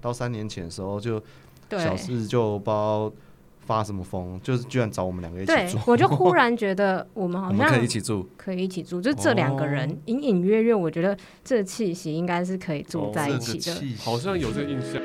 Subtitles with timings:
[0.00, 1.20] 到三年前的时候就
[1.68, 3.12] 对小四就不知道
[3.60, 8.26] 发什么疯，就是居然找我们两个一起对住，，我就忽然觉得我们好像我们可以一起住。
[8.36, 13.58] 可以一起住，就这两个人哦隐隐约约，我觉得这气息应该是可以住在一起的。
[13.58, 15.02] 这个气息好像有这个印象。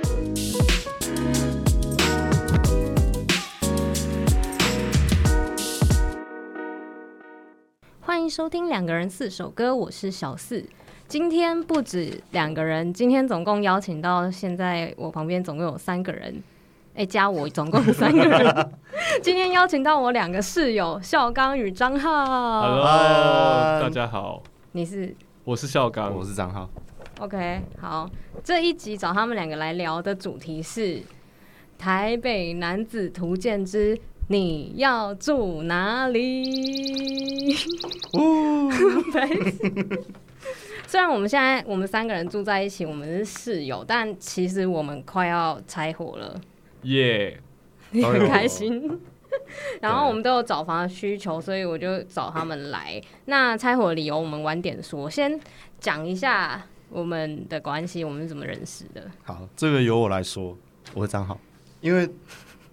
[7.99, 10.65] 欢迎收听两个人四首歌，我是小四。
[11.13, 16.41] 今天不止两个人，今天总共邀请到现在我旁边总共有三个人，
[16.95, 18.71] 哎，加我总共三个人。
[19.21, 22.61] 今天邀请到我两个室友孝刚与张浩。
[22.61, 26.67] Hello，大家好，你是我是孝刚，我是张浩
[27.19, 27.61] ，OK？
[27.79, 28.09] 好，
[28.43, 30.95] 这一集找他们两个来聊的主题是
[31.77, 33.95] 《台北男子图鉴之
[34.29, 37.53] 你要住哪里》。
[39.13, 40.03] 没事
[40.93, 46.39] 虽然我们现在我们三个人住在一起，我们是室友，但其实我们快要拆伙了，
[46.83, 47.41] 耶，
[47.91, 49.01] 也很开心。
[49.81, 53.01] 然后我们都有找房的需求，所以我就找他们来。
[53.25, 55.39] 那拆伙的理由我们晚点说，先
[55.79, 59.09] 讲一下我们的关系，我们是怎么认识的。
[59.23, 60.55] 好，这个由我来说，
[60.93, 61.39] 我是张好，
[61.81, 62.07] 因为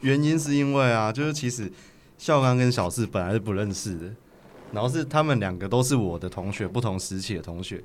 [0.01, 1.73] 原因是因为啊，就是其实
[2.19, 4.15] 孝刚跟小四本来是不认识的，
[4.73, 7.83] 然后是他们两个都是我的同学，不同时期的同学。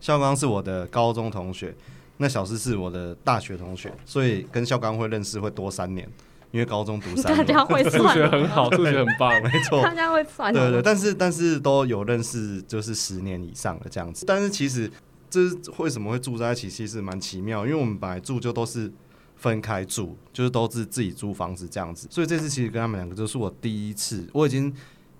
[0.00, 1.74] 孝刚是我的高中同学，
[2.18, 6.08] 那小诗是我的大学同学，所以跟孝刚会认识会多三年，
[6.50, 7.36] 因为高中读三年。
[7.36, 14.24] 大年，家会数学很好，数学很棒，没错，大家会算对对，但是但是都有认识，就是十年以上的这样子。
[14.26, 14.90] 但是其实
[15.28, 18.90] 这是为什么会住在一起，其实蛮奇妙，因为我们本来住就都是
[19.36, 22.06] 分开住，就是都是自己租房子这样子。
[22.10, 24.72] 所以这次其实跟他们两个就是我第一次，我已经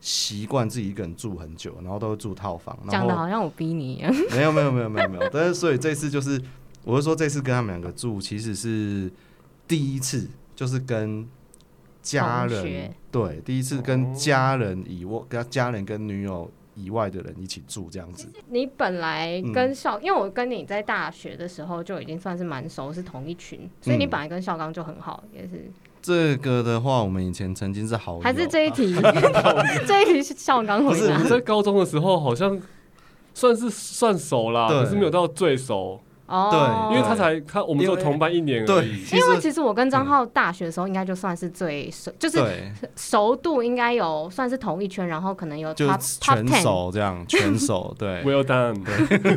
[0.07, 2.79] 习惯自己一个人住很久，然后都会住套房。
[2.89, 4.15] 讲的好像我逼你一样。
[4.31, 6.41] 没有没有没有没有没有，但是所以这次就是，
[6.85, 9.11] 我是说这次跟他们两个住，其实是
[9.67, 11.27] 第一次，就是跟
[12.03, 18.31] 家人对第一次跟家人以外，跟家人跟女友以外的人一起住这样子。
[18.47, 25.69] 你本来嗯跟孝，因为我跟你在大学的时候就已经算是蛮熟，是同一群，所以你嗯本来跟校刚就很好，也是。
[26.06, 28.94] 这个的话，我们以前曾经是好友，还是这一题，
[29.89, 30.91] 这一题是孝刚回答。
[30.91, 31.22] 不是不。
[31.25, 32.56] 是在高中的时候好像
[33.34, 36.97] 算是算熟啦，可是没有到最熟，哦，对。
[36.97, 39.05] 因为他才他我们就同班一年而，已。
[39.12, 42.41] 因为其实我跟张浩大学的时候应该就算是最熟，就是，
[42.94, 46.62] 熟度应该有算是同一圈，然后可能有就 top 是 top 全。
[46.62, 48.23] 熟这样， 全熟对。
[48.23, 48.81] Well done，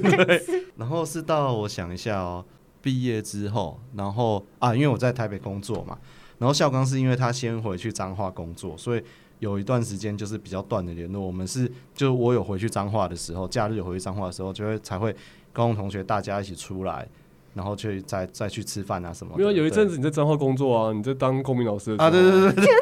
[0.78, 2.46] 然后是到我想一下哦，
[2.84, 5.98] 毕业之后，然后啊，因为我在台北工作嘛，
[6.40, 9.04] 然后校刚是因为他先回去彰化工作，所以
[9.38, 11.22] 有一段时间就是比较断的联络。
[11.22, 15.16] 我们是就我有回去彰化的时候，假日有回去彰化的时候，就会才会
[15.54, 17.08] 高中同学大家一起出来，
[17.54, 19.38] 然后去再再去吃饭啊什么的。
[19.38, 22.76] 没有有一阵子你在彰化工作啊，你在当公民老师啊，对对对对，天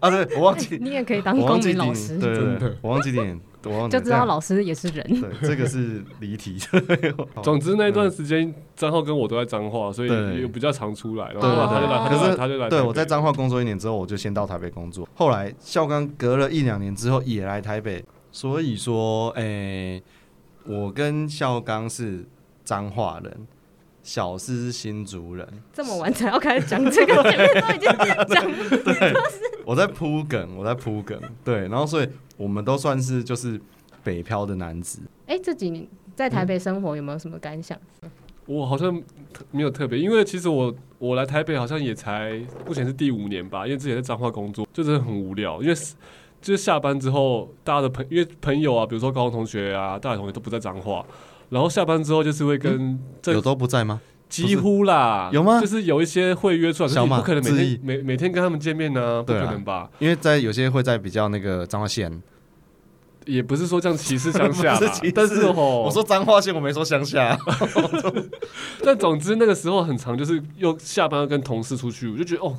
[0.00, 0.08] 哪！
[0.08, 5.04] 啊，对我忘记， 你也可以当我公民老师，对对对真的，我忘记点，我忘记就知道老师也是人。
[5.20, 6.58] 对，这个是离题。
[7.42, 11.32] 总之那一段时间，张浩跟我都在彰化，所以比较常出来。
[11.32, 12.68] 然后对后来他就来，他就来，可是他就来。
[12.68, 15.06] 对，我在彰化工作一年之后，我就先到台北工作。
[15.14, 18.02] 后来孝刚隔了一两年之后也来台北，
[18.32, 20.02] 所以说，诶、
[20.64, 22.24] 我跟孝刚是
[22.64, 23.46] 彰化人，
[24.02, 25.46] 小四是新竹人。
[25.72, 27.90] 这么晚才要开始讲这个， 前面都已经
[28.28, 29.20] 讲了。
[29.64, 31.20] 我在铺梗，我在铺梗。
[31.44, 33.60] 对，然后所以我们都算是就是
[34.02, 35.00] 北漂的男子。
[35.26, 37.78] 哎，这几年在台北生活有没有什么感想？
[38.46, 39.00] 我好像
[39.52, 45.62] 没有特别，因为其实我我来台北好像也才目前是第五年吧，因为之前在彰化工作，就真的很无聊。
[45.62, 45.74] 因为
[46.40, 51.04] 就是下班之后，大家的朋因为朋友啊，比如说高中同学啊、大学同学都不在彰化，
[51.50, 54.00] 然后下班之后就是会跟这有都不在吗？
[54.28, 59.90] 几乎啦，有吗就是有一些会约出来，小马你不可能每天每每天跟他们见面呢、不可能吧？
[59.98, 62.22] 因为在有些会在比较那个彰化县。
[63.26, 64.76] 也不是说这样歧视乡下
[65.14, 67.38] 但是吼，我说彰化县，我没说乡下。
[68.82, 72.56] 但总之那个时候很长，就是又下班要跟同事出去，我就觉得哦，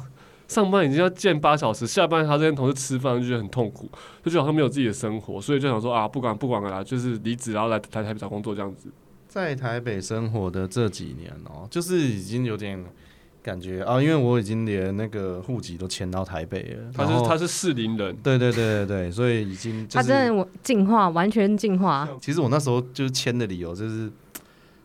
[0.51, 3.89] 上班已经要见八小时，下班还要跟同事吃饭，就觉得很痛苦，
[4.24, 8.89] 就觉得好像没有自己的生活，所以就想说啊，不管不管了啦，就是离职然后来台台北找工作这样子。
[9.30, 12.83] 在台北生活的这几年哦、就是已经有点
[13.42, 16.92] 感觉啊，因为我已经连那个户籍都迁到台北了。
[16.94, 19.97] 他是他是士林人，对对对对对，所以已经就是。
[19.97, 22.06] 他真的我进化，完全进化。
[22.19, 24.12] 其实我那时候就是迁的理由就是，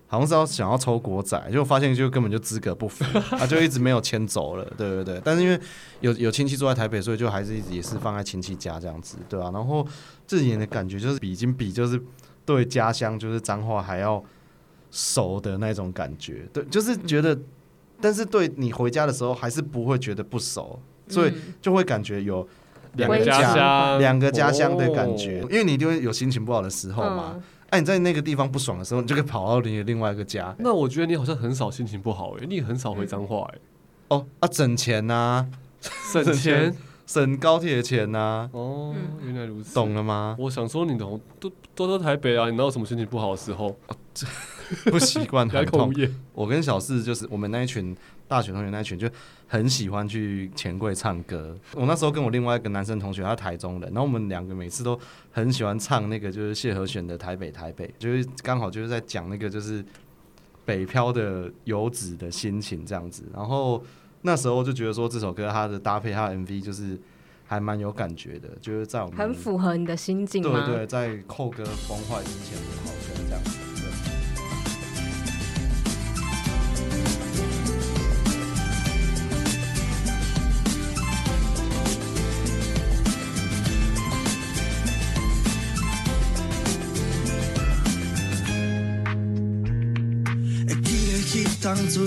[0.09, 3.05] 好像是要想要抽国仔，结果发现就根本就资格不符，
[3.37, 4.65] 啊，就一直没有迁走了。
[4.77, 5.59] 对对对，但是因为
[6.01, 9.51] 有有亲戚住在台北，所以就还是一直也是放在亲戚家这样子，对啊。
[9.53, 9.85] 然后
[10.27, 12.01] 这几年的感觉就是比已经比就是
[12.45, 14.23] 对家乡就是脏话还要
[14.93, 17.37] 熟的那种感觉，对，就是觉得
[18.01, 22.47] 但是对你回家的时候还是不会觉得不熟，所以就会感觉有
[22.93, 27.43] 两个家乡，两个家乡的感觉，因为你一定会有心情不好的时候嘛。
[27.71, 30.55] 哎，你在那个地方不爽的时候，你就可以跑到你的另外一个家。
[30.59, 33.59] 那我觉得你好像很少心情不好哎，你很少回脏话哎。
[34.09, 35.47] 哦啊，省钱呐，
[36.13, 36.73] 省钱，
[37.07, 38.49] 省高铁钱呐。
[38.53, 40.37] 哦，原来如此，懂了吗？
[40.39, 43.77] 我想说，你都都都在台北啊，你哪有什么心情不好的时候？
[44.91, 45.93] 不习惯，很痛。
[46.33, 47.97] 我跟小四就是我们那一群
[48.29, 49.09] 大学同学那一群，就
[49.47, 51.57] 很喜欢去钱柜唱歌。
[51.75, 54.99] 我那时候跟我另外一个男生同学，他台中人，然后我们两个每次都
[55.31, 59.85] 很喜欢唱那个就是谢和弦的《台北台北》，就是刚好就是在讲那个就是
[60.65, 63.25] 北漂的游子的心情这样子。
[63.35, 63.83] 然后
[64.23, 66.99] 那时候就觉得说这首歌它的搭配，它的 MV 就是
[67.47, 70.43] 还蛮有感觉的，就是在我们很符合你的心境。
[70.43, 73.41] 对，对对，在扣歌崩坏之前的好歌这样
[91.67, 92.07] 当阵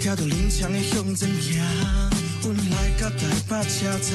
[0.00, 1.62] 听到林强的向前行，
[2.42, 4.10] 阮来到台北车站，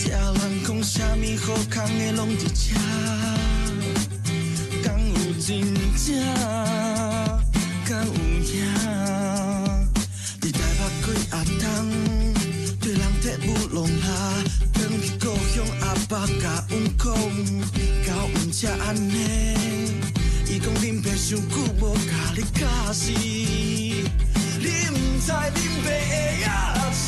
[0.00, 2.72] 听人讲啥物好康的拢伫这，
[4.82, 5.60] 敢有真
[5.94, 6.16] 正，
[7.84, 8.64] 敢有影？
[10.40, 11.68] 伫台北几啊冬，
[12.80, 14.06] 对人特务弄下，
[14.72, 15.24] 返去故
[15.54, 17.04] 乡阿爸甲阮讲，
[18.06, 19.75] 到阮这安尼。
[20.66, 22.00] 伊讲林爸伤久无甲
[22.34, 24.02] 你教示，你
[24.58, 25.88] 不知林爸会
[26.40, 26.44] 野
[26.90, 27.06] 穿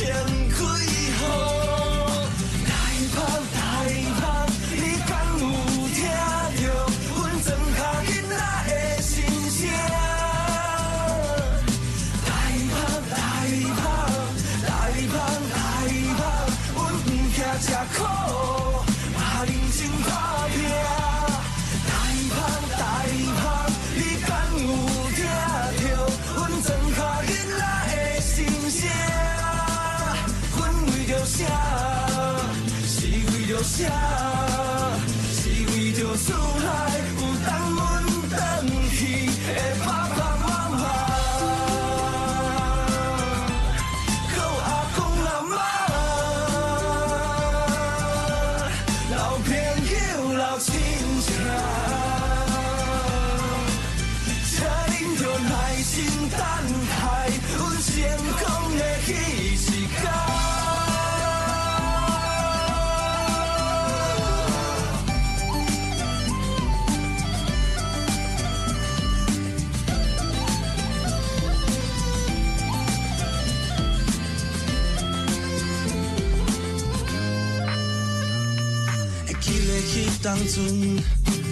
[80.29, 80.55] 当阵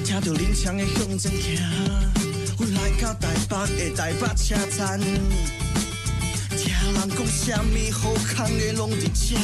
[0.05, 1.57] 听到林强的向前行，
[2.59, 5.01] 阮来到台北的台北车站，
[6.59, 9.35] 听人讲啥物好康的拢伫遮，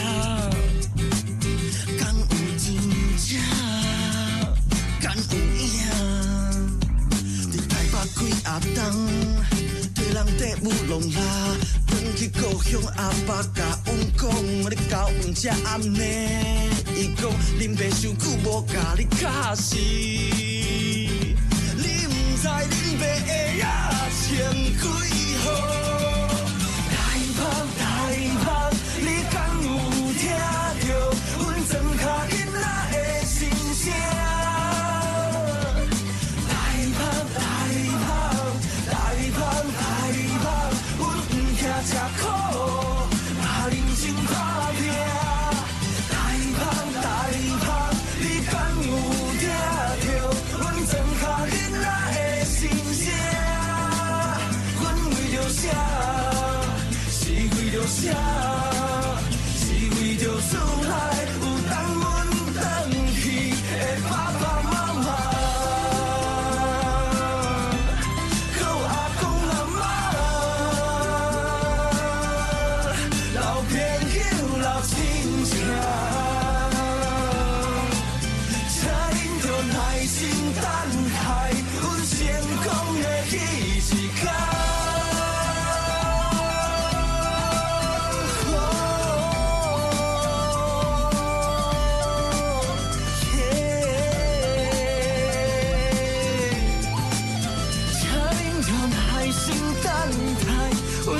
[1.98, 2.22] 敢有
[2.58, 2.76] 真
[3.16, 3.40] 正，
[5.00, 5.22] 敢有
[5.56, 5.80] 影？
[7.50, 8.84] 伫台北几啊冬，
[9.94, 11.18] 对人地无弄啦，
[11.92, 14.30] 返去故乡阿爸甲阮讲，
[14.70, 15.98] 你到阮这安尼。
[16.96, 19.82] 伊讲林爸伤久无甲你敲死，你
[22.06, 23.62] 毋知林爸会野
[24.10, 25.81] 穿几号。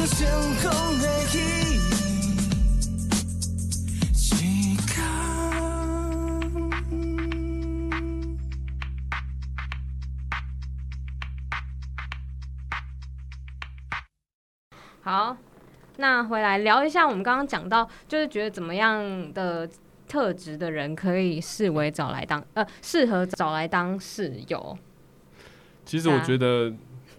[0.06, 0.26] 成
[0.62, 1.38] 功的起
[4.12, 4.34] 时
[4.86, 5.02] 间。
[15.04, 15.36] 好，
[15.96, 19.68] 那回来聊一下，我们刚刚讲到，就是觉得怎么样的
[20.08, 24.78] 特质的人可以视为找来当呃适合找来当室友？
[25.84, 26.72] 其实我觉得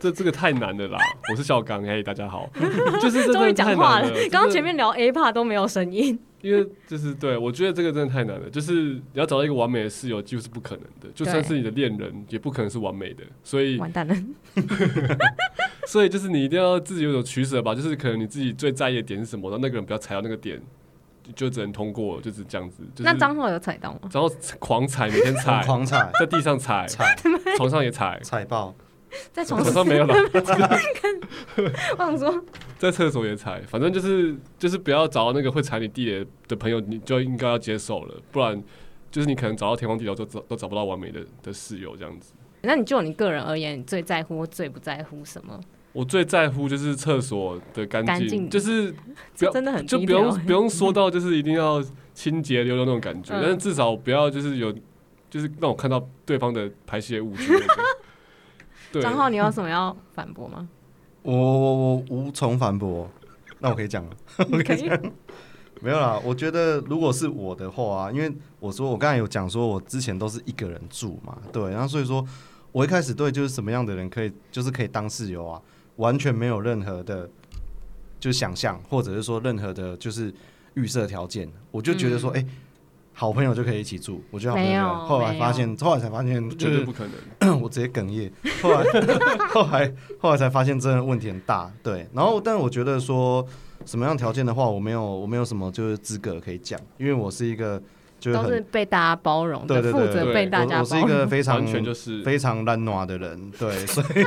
[0.04, 1.00] 这这个太难了啦。
[1.32, 2.50] 我是小刚，嘿，大家好，
[3.02, 4.10] 就是终于讲话了。
[4.30, 14.14] 刚刚前面聊 A part 都没有声音，因为就是对我觉得这个真的太难了，就是你要找到一个完美的室友几乎是不可能的，就算是你的恋人也不可能是完美的，所以完蛋了。
[15.88, 20.62] 所以就是你一定要自己有所取舍吧，就是可能你自己最在意的点是什么，然后那个人不要踩到那个点，
[21.34, 22.84] 就只能通过，就是这样子。
[22.94, 24.00] 就是、那张浩有踩到吗？
[24.12, 24.30] 然后
[24.60, 27.16] 狂踩，每天踩，狂踩，在地上踩，踩，
[27.56, 28.76] 床上也踩，踩爆，
[29.32, 30.14] 在床上没有了。
[31.98, 32.44] 我想说，
[32.78, 38.62] 在厕所也踩，反正就是就是不要找到那个会踩你地雷的朋友，你就应该要接受了，不然
[39.12, 42.34] 就是你可能找到天荒地老都找都找不到完美的的室友这样子。
[42.62, 45.60] 那你就你个人而言，你最在乎或最不在乎什么？
[45.92, 48.92] 我最在乎就是厕所的干净，就是
[49.38, 51.84] 不要真的很就不用不用说到就是一定要
[52.16, 54.74] 清洁溜溜那种感觉，嗯、但是至少不要就是有
[55.30, 57.68] 就是让我看到对方的排泄物之类的。
[58.94, 60.70] 对，张浩，你有什么要反驳吗？
[61.24, 63.10] 我我我无从反驳，
[63.60, 64.16] 那我可以讲了，
[64.50, 65.02] 我可以讲，
[65.82, 66.18] 没有啦。
[66.24, 72.26] 我觉得如果是我的话啊，因为我说我刚才有讲说我之前都是一个人住嘛，对，然后所以说。
[72.74, 75.62] 我一开始对就是什么样的人可以，就是可以当室友啊，
[75.98, 77.30] 完全没有任何的，
[78.20, 80.34] 就是想象，或者是说任何的，就是
[80.74, 82.48] 预设条件，我就觉得说，哎、嗯欸，
[83.14, 84.96] 好朋友就可以一起住，我觉得好朋友。
[85.06, 87.06] 后来发现，后来才发现，绝对不可
[87.40, 88.32] 能， 我直接哽咽。
[88.62, 88.84] 后来，
[89.50, 91.72] 后来， 后来才发现，真的问题很大。
[91.82, 93.46] 对，然后，但我觉得说
[93.86, 97.82] 什么样条件的话，我没有，我没有什么就是资格可以讲，因为我是一个。
[98.32, 100.80] 都是被大家包容的，对对对，负责被大家包容。
[100.80, 104.26] 我是一个非常完全就是非常懒惰的人，对， 所以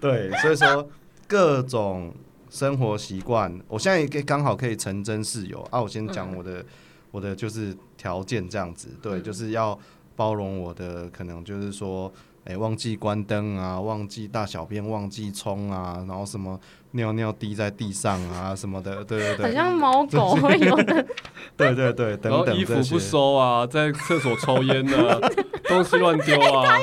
[0.00, 0.88] 对，所以说
[1.28, 2.14] 各种
[2.48, 5.78] 生活习惯，我现在也刚好可以成真室友啊。
[5.78, 6.64] 我先讲我的、嗯、
[7.10, 9.76] 我的就是条件这样子，对，就是要
[10.14, 12.12] 包容我的，可能就是说。
[12.48, 16.56] 哎、欸，忘记关灯啊，忘记大小便，忘记冲啊，然后什么
[16.92, 21.06] 尿尿滴在地上啊，什么的，对 对对，很像猫狗会有的，
[21.56, 25.18] 对对对，等等，然后衣服不收啊，在厕所抽烟啊，
[25.68, 26.78] 东西乱丢啊，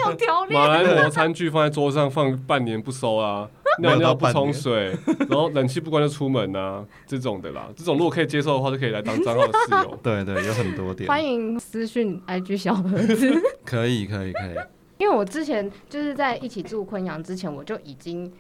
[0.50, 4.96] 马来貘餐具放在桌上放半年不收啊，尿尿不冲水，
[5.30, 10.00] 然后冷气不关就出门啊，这种的啦，这种如果可以接受的话，就可以来当张浩的室友。
[10.04, 11.08] 对，对对，有很多点。
[11.08, 13.34] 欢迎私讯 IG 小盒子。
[13.66, 14.56] 可以可以可以。
[15.00, 18.32] 因为我之前就是在一起住昆阳之前，我就已经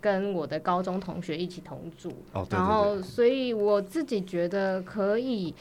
[0.00, 5.54] 跟我的高中同学一起同住，哦、对对对，然后所以我自己觉得可以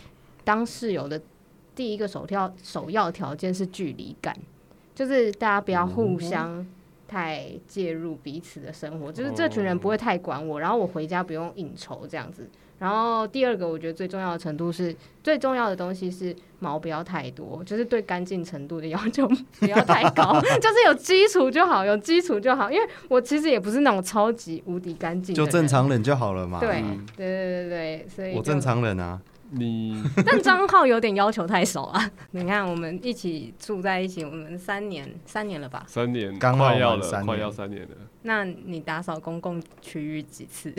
[0.44, 1.20] 当室友的
[1.74, 4.38] 第一个首条首要条件是距离感，
[4.94, 6.65] 就是大家不要互相
[7.08, 12.48] 太介入彼此的生活，嗯、就是这群人不会太管我，然后我回家不用应酬这样子。
[12.86, 19.27] 然后第二个，我觉得最重要的程度是，最重要的东西是毛不要太多，就是对干净程度的要求
[19.60, 22.70] 不要太高， 就是有基础就好，有基础就好。
[22.70, 26.60] 因为我其实也不是那种超级无敌干净，就正常人就好了嘛。
[26.60, 26.84] 对，
[27.18, 30.04] 对对对对，所以我正常人啊，你。
[30.24, 32.12] 但张浩有点要求太少啊！
[32.32, 35.84] 你看，我们一起住在一起，我们三年，三年了吧？
[35.88, 37.96] 三年，刚快要了，快要三年了。
[38.22, 40.72] 那你打扫公共区域几次？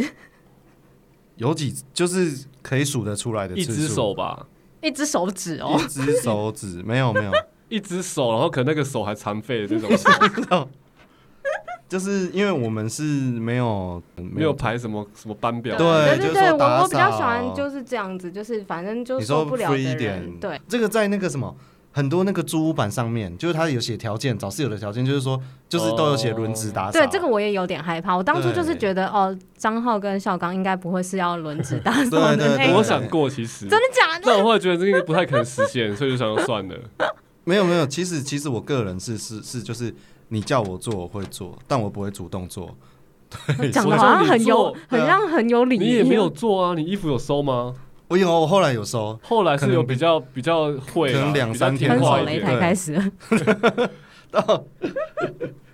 [1.36, 4.46] 有几就是可以数得出来的，一只手吧，
[4.82, 7.32] 一只手指哦，一只手指 没有没有，
[7.68, 10.68] 一只手，然后可能那个手还残废的这种，
[11.88, 21.54] 就是因为我们是没有没有排什么什么班表，对对对，我我比较喜欢就是这样子，就是反正就受不了的人，对，这个在那个什么。
[21.96, 27.00] 很多那个租屋板上面，就是他有写条件，找室友的条件，就是说，就是都有写轮值打扫。
[27.00, 28.14] 对，这个我也有点害怕。
[28.14, 32.36] 我当初就是觉得，哦，张浩跟小刚应该不会是要轮值打扫的。
[32.36, 34.24] 对对 对，我想过，其实真的假的？
[34.26, 36.74] 但我后来觉得这个不太可能实现，所以就想要算了。
[37.44, 39.94] 没有没有，其实其实我个人是是是，就是
[40.28, 42.76] 你叫我做我会做，但我不会主动做。
[43.56, 45.78] 对，讲的好像很有，很像很有理。
[45.78, 46.74] 你也没有做啊？
[46.74, 47.72] 你衣服有收吗？
[48.08, 53.12] 我有，我后来有收，后来是有比较比较会，可能两三天，分手擂台开始。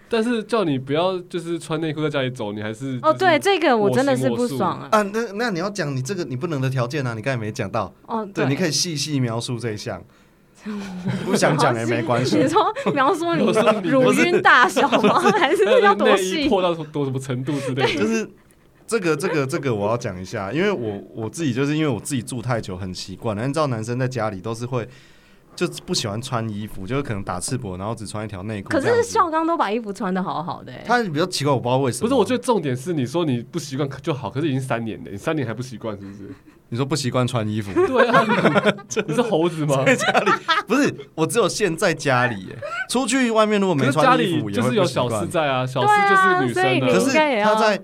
[0.08, 4.88] 但是叫你不要就是穿内裤在家里走，你还是哦，对这个我真的是不爽啊。
[4.92, 8.26] 啊，那那你要讲你这个你不能的条件啊，你刚才没讲到哦。
[8.34, 10.02] 对，你可以细细描述这一项。
[11.24, 12.36] 不想讲也没关系。
[12.38, 12.62] 你说
[12.94, 13.44] 描述你
[13.88, 15.18] 乳晕大小吗？
[15.32, 16.48] 还是要多细？
[16.48, 18.00] 破到多什么程度之类的？
[18.00, 18.30] 就是。
[18.86, 24.88] 这个这个这个我要讲一下，因为我我自己就是因为我自己住太久很习惯了，你知道男生在家里都是会。
[25.54, 28.70] 就不喜欢穿衣服，就是可能打赤膊，然后只穿一条内裤。
[28.70, 30.72] 可是孝刚都把衣服穿的好好的。
[30.82, 32.08] 他比较奇怪，我不知道为什么。
[32.08, 36.30] 不是，我觉得重点是你说你不习惯就好，可是已经三年了，你三年还不习惯，是不是？
[36.70, 37.70] 你说不习惯穿衣服？
[37.86, 38.24] 对啊，
[39.06, 39.84] 你是猴子吗？
[39.84, 40.30] 在家里
[40.66, 42.56] 不是，我只有现在家里耶，
[42.88, 46.94] 出去外面如果没穿衣服，就是有小四在啊，小四就是女生的。
[46.94, 47.10] 可是
[47.44, 47.78] 他在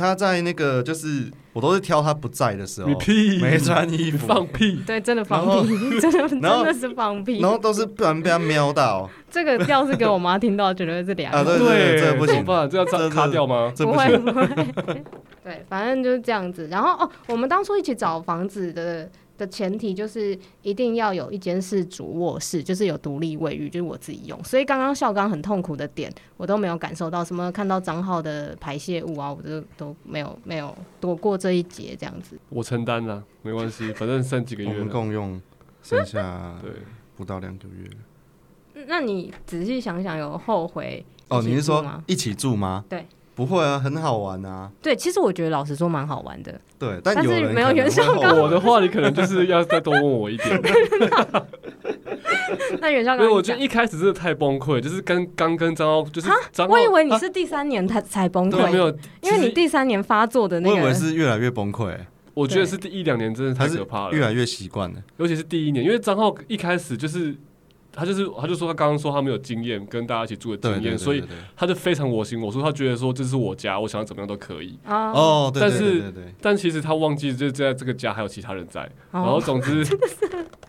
[0.00, 1.30] 他在那个就是。
[1.52, 2.88] 我都是挑他不在的时候，
[3.40, 9.10] 没穿衣服，放屁，对，真的放屁， 真的真的是放屁，然后都是不然被他瞄到。
[9.28, 11.32] 这个要是给我妈听到，绝对是两。
[11.32, 13.72] 啊，对对，这不行，这要这卡掉吗？
[13.78, 14.46] 不会不会。
[15.42, 16.68] 对，反正就是这样子。
[16.70, 19.10] 然后哦，我们当初一起找房子的。
[19.40, 24.44] 的前提就是一定要有一间是主卧室，就是有独立卫浴，就是我自己用。
[24.44, 32.38] 所以刚刚孝刚很痛苦的点，我都没有感受到什么看到张浩的排泄物啊，我都都没有没有躲过这一劫这样子。
[32.50, 35.40] 我承担了，没关系，反正剩几个月，我们共用，
[35.82, 36.70] 剩下对
[37.16, 38.84] 不到两个月。
[38.86, 41.40] 那你仔细想想，有后悔哦？
[41.42, 42.84] 你是说一起住吗？
[42.88, 43.06] 对。
[43.34, 44.70] 不会啊，很好玩啊。
[44.82, 46.60] 对，其实我觉得老实说蛮好玩的。
[46.78, 48.38] 对，但，但是没有袁绍刚。
[48.38, 50.60] 我的话，你可能就是要再多问我一点。
[52.80, 56.74] 那袁绍刚，因为我觉得一开始真的太崩溃，就是跟刚跟张浩，就是张浩。
[56.74, 58.88] 我以为你是第三年才才崩溃，没有，
[59.22, 60.74] 因为你第三年发作的那个。
[60.74, 61.96] 我以为是越来越崩溃。
[62.34, 64.98] 我觉得是第一两年真的太可怕了，越来越习惯了。
[65.16, 67.34] 尤其是第一年，因为张浩一开始就是。
[67.92, 71.22] 他就是，他就说他刚刚说他没有经验，跟大家一起住的经验，所以
[71.56, 72.62] 他就非常我行我素。
[72.62, 74.78] 他觉得说这是我家，我想要怎么样都可以。
[74.86, 78.90] 哦，但是，但其实他忘记就在这个家还有其他人在。
[79.10, 79.84] 然后总之，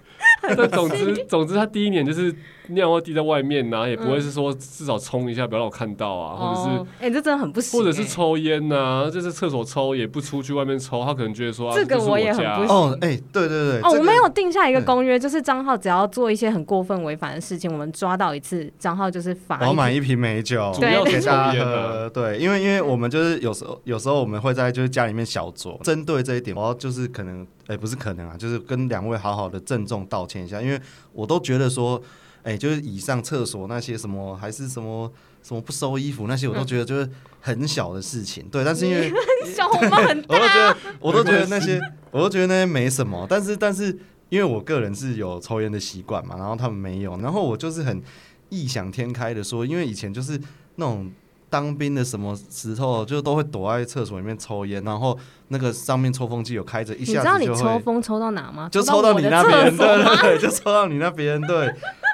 [0.57, 2.33] 但总之， 总之他第一年就是。
[2.67, 7.77] 尿会滴在外面呐，也不会是说至少冲一下，不要让我看到啊，或者是哎，这真的很不行。
[7.77, 12.67] 或者是抽烟呐，就是厕所抽也不出去外面抽，他可能觉得说这个我也很不行。
[12.69, 22.09] 哦，哎，对对对，哦，我们有定下一个公约，就是张浩只要做一些很过分违反的事情，我们抓到一次，张浩就是罚我买一瓶美酒，主要给大家喝。
[22.13, 30.79] 对，因为因为我们就是有时候有时候我们会在就是家里面小酌，针对这一点，我要就是可能哎不是可能啊，就是跟两位好好的郑重道歉一下，因为
[31.13, 31.99] 我都觉得说。
[32.43, 35.07] 哎、欸，就是以上厕所那些什么，还是什么
[35.43, 37.07] 什么不收衣服那些，我都觉得就是
[37.39, 38.43] 很小的事情。
[38.49, 39.13] 对，但是因为
[39.55, 43.27] 小红帽很大，我都觉得，我都觉得那些，我都觉得那些没什么。
[43.29, 43.95] 但是，但是，
[44.29, 48.01] 因为我个人是有抽烟的习惯嘛，然后他们没有，然后我就是很
[48.49, 50.41] 异想天开的说，因为以前就是
[50.77, 51.11] 那种
[51.51, 55.15] 当兵的什么时候，就都会躲在厕所里面抽烟，然后
[55.49, 58.67] 那个上面抽风机有开着，一下子就会，你知道你抽风抽到哪吗？
[58.71, 61.71] 就抽到你那边，对对， 就抽到你那边，对。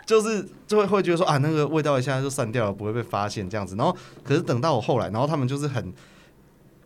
[0.08, 3.76] 就是就会会觉得说啊，那个味道一下就散掉了，不会被发现这样子。
[3.76, 5.94] 然后可是等到我后来，然后他们就是很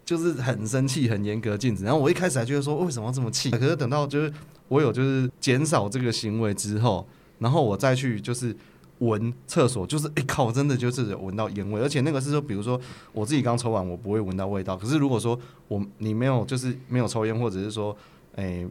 [0.04, 1.84] 就是很生气，很严格禁止。
[1.84, 3.52] 然后我一开始还觉得说为什么要这么气？
[3.52, 4.34] 可是等到就是
[4.70, 8.58] 我有就是减少这个行为之后，然后我再去就是
[9.02, 11.80] 闻厕所，就是 哎靠，真的就是闻到烟味。
[11.80, 12.80] 而且那个是说，比如说
[13.14, 14.76] 我自己刚抽完，我不会闻到味道。
[14.76, 17.96] 可是如果说我你没有就是没有抽烟，或者是说
[18.36, 18.66] 哎。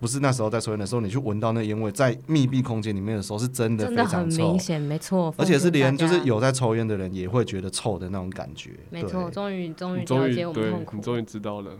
[0.00, 5.34] 不是那时候在抽烟的时候，你去闻到那烟味，在密闭空间里面的时候，是真的非常臭，真的很明显，没错。
[5.38, 8.72] 而且是连就是有在抽烟的人也会觉得臭的那种感觉。
[8.90, 11.70] 没错，终于终于了解我们痛苦，你终于知道了。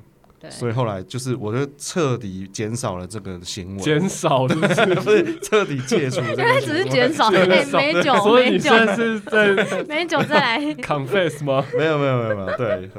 [0.44, 5.38] 对，所以后来就是我就彻底减少了这个行为，减少了， 不是？
[5.40, 6.20] 彻底戒除。
[6.37, 10.61] 因为只是减少， 哎，美酒，所以你现在是在美酒再来。
[10.76, 11.64] confess 吗？
[11.76, 12.90] 没有，没有，没有，没有，对，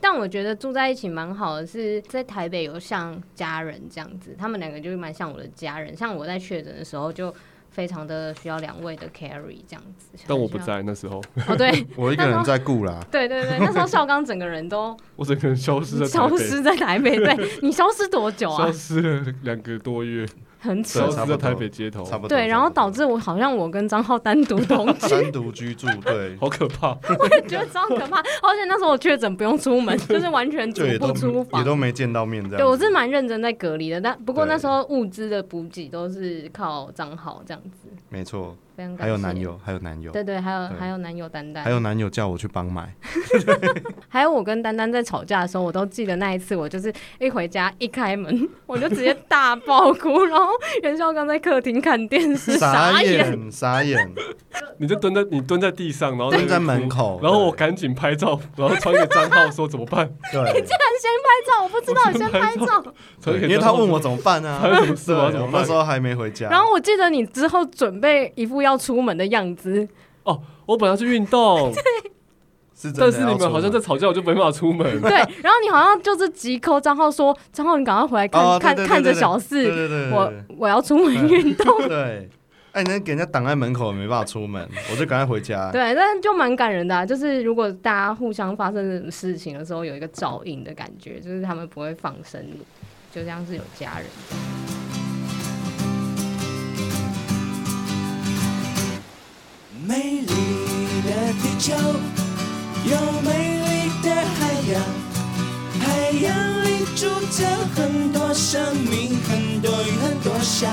[0.00, 5.96] 但我觉得住在一起蛮好的，是在台北有像家人这样子，他们两个就蛮像我的家人。
[5.96, 7.32] 像我在确诊的时候，就
[7.72, 10.18] 非常的需要两位的 carry 这样子。
[10.26, 13.04] 但我不在那时候，哦，对， 我一个人在顾啦。
[13.10, 17.16] 对对对，那时候孝刚整个人都， 我整个人消失在消失在台北。
[17.16, 18.66] 对，你消失多久啊？
[18.66, 20.26] 消失了两个多月。
[20.62, 26.96] 很扯，在台北街头，对，然后导致我好像我跟张浩单独同居，单独居住，对， 好可怕。
[27.18, 32.58] 我也觉得超可怕，而且那时候我确诊不用出门， 就是完全足不出房，也都没见到面这样。
[32.58, 37.88] 对，我是蛮认真在隔离的，但不过那时候物资的补给都是靠张浩这样子。
[38.08, 39.02] 没错，非常感谢。
[39.02, 42.94] 还有男友，还有男友，对对，还有还有男友丹丹，还有男友叫我去帮买。
[44.08, 50.48] 还有我跟丹丹在吵架的时候，我都记得那一次，我就是一回家一开门， 我就直接大爆哭，然后
[50.82, 54.12] 袁绍刚在客厅看电视， 傻眼傻眼。
[54.78, 60.06] 你就蹲在你蹲在地上，然后蹲在门口，然后我赶紧拍照，然后传给张浩说怎么办？
[60.32, 62.82] 对，你竟然先拍照，我不知道你先拍照，
[63.42, 64.60] 因为他问我怎么办啊？
[64.96, 65.30] 是吗？
[65.34, 66.48] 我那时候还没回家。
[66.48, 69.88] 然后我记得你之后准备一副要出门的样子。
[70.24, 71.72] 哦，我本来是运动。
[72.74, 72.92] 是。
[72.98, 74.84] 但是你们好像在吵架，我就没办法出门。
[75.02, 81.78] 对，然后你好像就是急 call 张浩说：“张浩，你赶快回来看、哦、看看着小四，对对对对对我我要出门运动。
[81.86, 82.28] ”对，
[82.72, 85.70] 哎，那给人家挡在门口，没办法出门，我就赶快回家。
[85.70, 92.44] 对，但就蛮感人的、啊，就是如果大家互相发生这种事情的时候，有一个照应的感觉，就是他们不会放生，
[93.14, 94.81] 就像是有家人。
[99.84, 100.26] 美丽
[101.02, 101.74] 的地球，
[102.84, 104.80] 有美丽的海洋，
[105.80, 110.72] 海洋里住着很多生命，很多鱼，很多虾，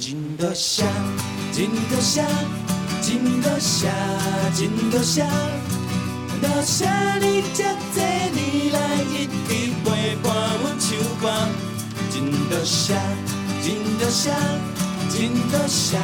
[0.00, 0.86] 真多香，
[1.52, 2.24] 真多香，
[3.02, 3.90] 真多香，
[4.56, 5.26] 真多香，
[6.40, 6.88] 多谢
[7.20, 8.78] 你这多年来
[9.12, 10.88] 一直陪伴阮唱
[11.20, 11.30] 歌，
[12.10, 12.14] 真
[12.48, 12.96] 多香，
[13.62, 14.34] 真多香，
[15.10, 16.00] 真多香，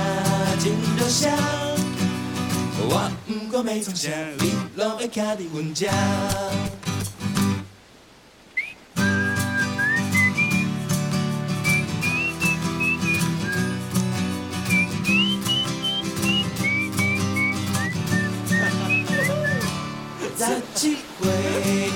[0.63, 1.78] 真多香。
[2.81, 5.91] 我不管要创啥，你拢会徛伫阮这。
[20.39, 21.88] 十七岁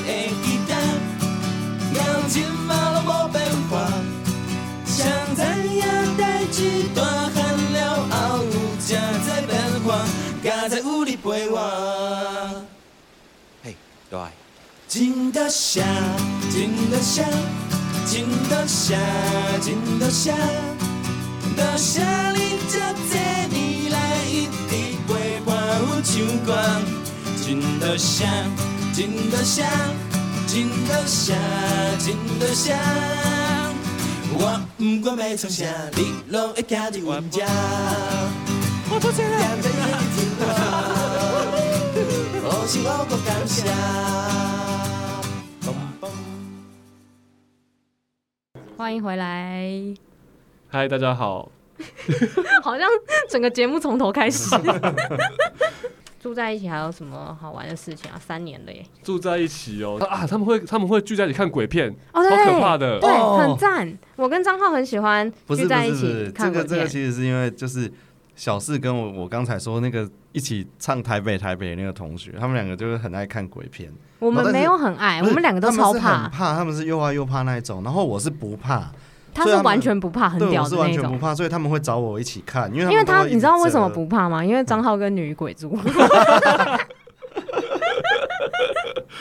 [11.23, 12.65] 陪我，
[13.63, 13.77] 嘿，
[14.11, 14.19] 对，
[14.89, 15.87] 真的香，
[16.51, 17.25] 真的香，
[18.11, 18.99] 真的香，
[19.61, 20.37] 真的香，
[21.57, 23.15] 多谢你这多
[23.51, 24.75] 年来一直
[25.07, 25.55] 陪伴
[25.87, 26.13] 我唱
[26.45, 26.51] 歌，
[27.47, 28.29] 真的香，
[28.93, 29.65] 真的香，
[30.49, 31.37] 真的香，
[32.01, 32.77] 真的香，
[34.35, 37.47] 我不管要创啥，你拢会徛伫阮这。
[48.79, 49.69] 欢迎回来，
[50.69, 51.53] 嗨，大家好。
[52.63, 52.89] 好像
[53.29, 54.49] 整个节目从头开始。
[56.19, 58.19] 住在一起还有什么好玩的事情啊？
[58.19, 58.83] 三年了耶！
[59.03, 63.99] 住在一起哦啊，他们会他们会聚在一起看鬼片，哦，好可怕的，对，很赞。
[64.17, 66.69] 我跟张浩很喜欢聚在一起看鬼片。
[66.69, 67.93] 这个这个其实是因为就是。
[68.43, 73.89] 小四跟我我刚才说那个一起唱台北台北的那个同学，他们两个就是很爱看鬼片。
[74.19, 76.29] 我们没有很爱，我们两个都超怕。
[76.29, 77.85] 怕，他们是又爱又怕那一种。
[77.85, 78.91] 然后我是不怕，
[79.33, 80.71] 他是完全不怕，很屌的那种。
[80.71, 84.45] 对，我是完全不怕，所以他们会找我一起看，因为因为他你知道为什么不怕吗？
[84.45, 85.79] 因为张浩跟女鬼住。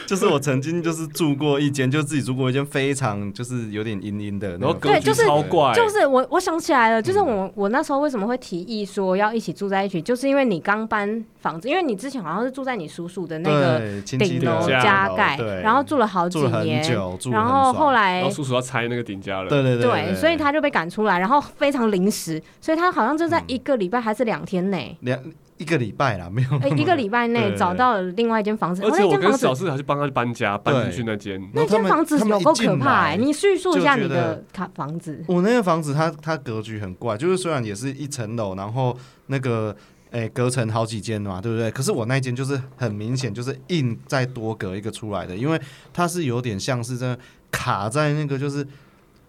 [0.05, 5.73] 就是我曾经就是住过一间，就自己住过一间非常就是有点阴阴的，然后格局超怪。
[5.73, 16.83] 就是我我想起来了，就是我我那时候为什么会提议说要一起住在一起，就是因为你刚搬房子，因为你之前好像是住在你叔叔的那个顶楼加盖，然后住了好几年，
[17.31, 25.19] 然后后来然后叔叔要拆那个顶家了，对对对，所以他就被赶出来，然后非常临时，所以他好像就在一个礼拜还是两天内两。
[25.62, 26.76] 一个礼拜啦，没有。
[26.76, 31.39] 一个礼拜内找到了另外一间房子，而且我跟小四还是帮他搬家，搬进去那间。
[31.54, 33.15] 那间房子有够可怕哎！
[33.15, 35.24] 你叙述一下你的卡房子。
[35.28, 38.97] 我那个房子，它它格局很怪，就是虽然也是一层楼，然后
[39.28, 39.76] 那个
[40.10, 41.69] 诶隔成好几间嘛，对不对？
[41.69, 45.62] 可是我那间就是很明显就是硬再多隔一个出来的，因为
[45.93, 47.15] 它是有点像是在
[47.52, 48.65] 卡在那个就是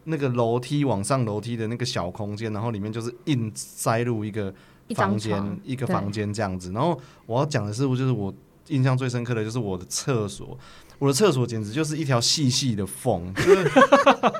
[0.04, 4.52] 那个楼梯往上楼梯的那个小空间，然后里面就是硬塞入一个。
[4.94, 8.32] 房间一个房间这样子，然后我要讲的是，就是我
[8.68, 10.56] 印象最深刻的就是我的厕所，
[10.98, 13.64] 我的厕所简直就是一条细细的缝， 就是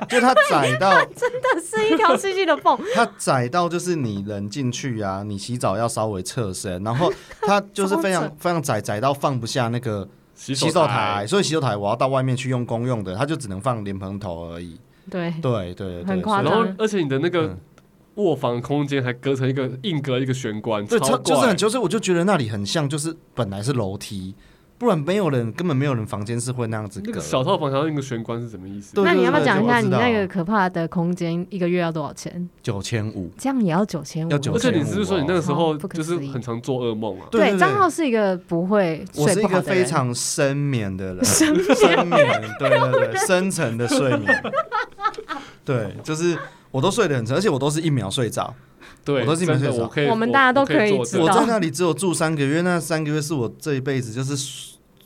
[0.09, 7.11] 就它窄到 真的是一条细细的缝， 它窄到就是你人进去啊，你洗澡要稍微侧身，然后
[7.41, 14.79] 它就是非常非常窄，窄到放不下那个洗手台，所以洗手台我要到外面去用公用的，它就只能放莲蓬头而已。
[15.11, 16.51] 对对对，很夸张。
[16.51, 17.57] 然后而且你的那个。
[18.15, 24.35] 卧房空间还隔成一个硬隔一个玄关，对，就是很就是，我就觉得那里很像，就是本来是楼梯，
[24.77, 27.01] 不然没有人，根本没有人房间是会那样子。
[27.03, 28.93] 那个小套房上一个玄关是什么意思？
[29.01, 32.47] 那你要不要讲一下你那个可怕的空间一个月要多少钱？
[32.61, 34.31] 九千五，这样也要九千五？
[34.31, 37.25] 而且你是不是说你那个时候就是很常做噩梦啊？
[37.31, 41.51] 对，张浩是一个不会我是一个非常深眠的人，深
[42.05, 42.19] 眠，
[42.59, 44.43] 对对对，深层的睡眠，
[45.65, 46.37] 对，就是。
[46.73, 48.51] 我都睡得很沉，而且我都是一秒睡着。
[49.05, 49.89] 对，我都是一秒睡着。
[50.09, 51.23] 我们大家都可以知道。
[51.23, 54.35] 我在那里只有住三个月，那三个月是我这一辈子就是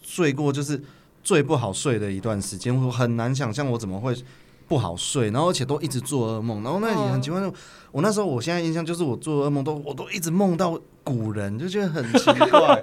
[0.01, 0.82] 睡过就是
[1.23, 2.73] 最不好睡的一段时间。
[2.73, 4.15] 我很难想象我怎么会
[4.67, 7.41] 不好睡，然后而且都一直做噩梦，然后那里很奇怪。
[7.91, 12.82] 我那时候，我现在印象就是我做噩梦都我都一直梦到古人，就觉得很奇怪。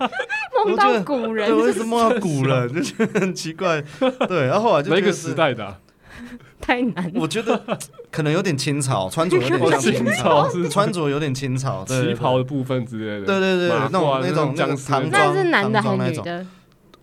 [0.67, 3.83] 梦到古人，对，我一直梦到古人，就觉得很奇怪。
[4.29, 5.77] 对，然后后来就哪个时代的？
[6.61, 7.13] 太难。
[7.15, 7.61] 我觉得
[8.11, 13.27] 可能有点清朝，穿着有点像清朝，穿着有点清朝，旗袍的部分之类的。
[13.27, 16.47] 对对对，那种那种那种唐装，那是男的还是女的？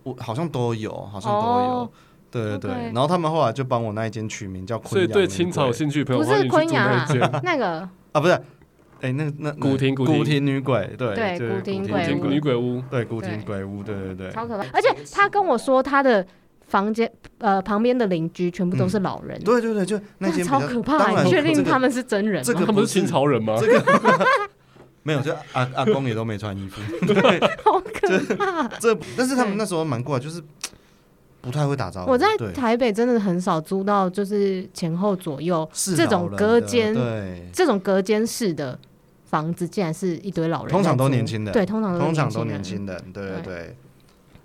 [0.04, 1.92] 我好像都有，好像都有。
[2.32, 4.94] 对对对，然后他们后来就帮我那一间取名叫昆阳。
[4.94, 7.06] 所以对清朝有兴趣朋友，不是昆阳
[7.44, 7.88] 那个。
[8.14, 8.34] 啊，不是，
[9.02, 10.46] 哎，那那古亭古亭。
[10.46, 14.64] 女鬼，对对，古亭女鬼屋，对古亭鬼屋，对对对，超可怕。
[14.72, 16.26] 而且他跟我说他的
[16.72, 21.22] 房间呃旁边的邻居全部都是老人，对对对，就那间超可怕。
[21.22, 22.42] 你确定他们是真人？
[22.42, 23.56] 这个他们是清朝人吗？
[25.04, 28.68] 没有，就阿阿公也都没穿衣服， 对，好可怕。
[28.80, 30.42] 这但是他们那时候蛮怪，就是。
[31.44, 32.12] 不太会打招呼。
[32.12, 38.78] 我在台北真的很少租到，就是前后左右这种隔间，对这种隔间式的
[39.26, 40.72] 房子，竟然是一堆老人。
[40.72, 43.76] 通常都年轻的，对，通常通常都年轻的，对对对。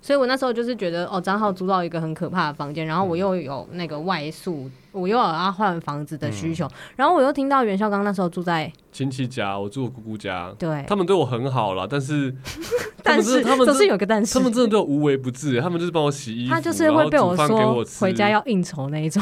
[0.07, 12.33] 所以我那时候就是觉得，哦，张浩租到一个很可怕的房间，然后我又有那个外宿，我又有要换房子的需求，嗯、然后我又听到袁绍刚那时候住在亲戚家，我住我姑姑家，对，他们对我很好啦，但是，
[13.03, 19.21] 但是他们总是有个但是，他们真的对我无微不至，他们就是帮我洗衣服，他就是会被我说回家要应酬那一种。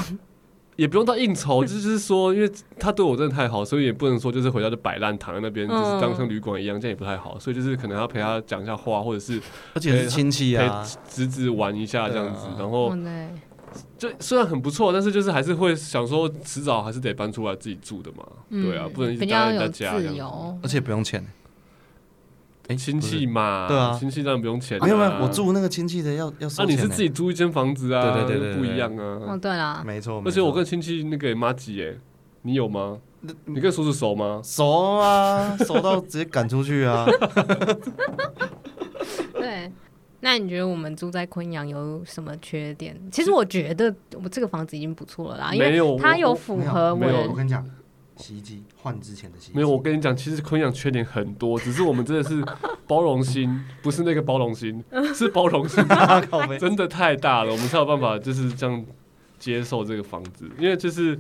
[0.76, 7.40] 也不用到应酬，就是说，因为他对我真的太好，所以也不能说就是回家就摆烂躺在那边，就是当成旅馆一样，这样也不太好。
[7.40, 9.42] 所以就是可能要陪他讲一下话，或者是
[9.74, 12.48] 而且是亲戚啊，陪侄子玩一下这样子。
[12.60, 12.94] 然后
[13.98, 18.26] 就虽然很不错，但是就是还是会想说，迟早还是得搬出来自己住的嘛。
[18.50, 19.94] 对啊，不能一直待在家，
[20.62, 21.26] 而且不用钱。
[22.68, 24.80] 哎，亲戚嘛，对啊，亲戚当然不用钱。
[24.82, 26.66] 没有没有，我住那个亲戚的要要收钱。
[26.66, 28.14] 那你是自己租一间房子啊？
[28.14, 29.20] 对对对，不一样啊。
[29.28, 30.22] 哦，对啦，没错。
[30.26, 32.00] 而且我跟亲戚那个妈吉耶，
[32.42, 32.98] 你有吗？
[33.46, 34.40] 你跟叔叔熟吗？
[34.44, 37.06] 熟啊， 熟到直接赶出去啊。
[39.34, 39.72] 对，
[40.20, 43.00] 那你觉得我们住在昆阳有什么缺点？
[43.12, 47.64] 其实我觉得我这个房子已经不错了啦，因为它有符合没有，我跟你讲。
[48.18, 49.56] 洗衣机换之前的洗衣机。
[49.56, 52.44] 没有，我跟你讲，其实昆阳缺点很多，只是我们真的是
[52.88, 55.84] 包容心，不是那个包容心， 是包容心，
[56.60, 58.86] 真的太大了，我们才有办法就是这样
[59.40, 60.50] 接受这个房子。
[60.58, 61.16] 因为就是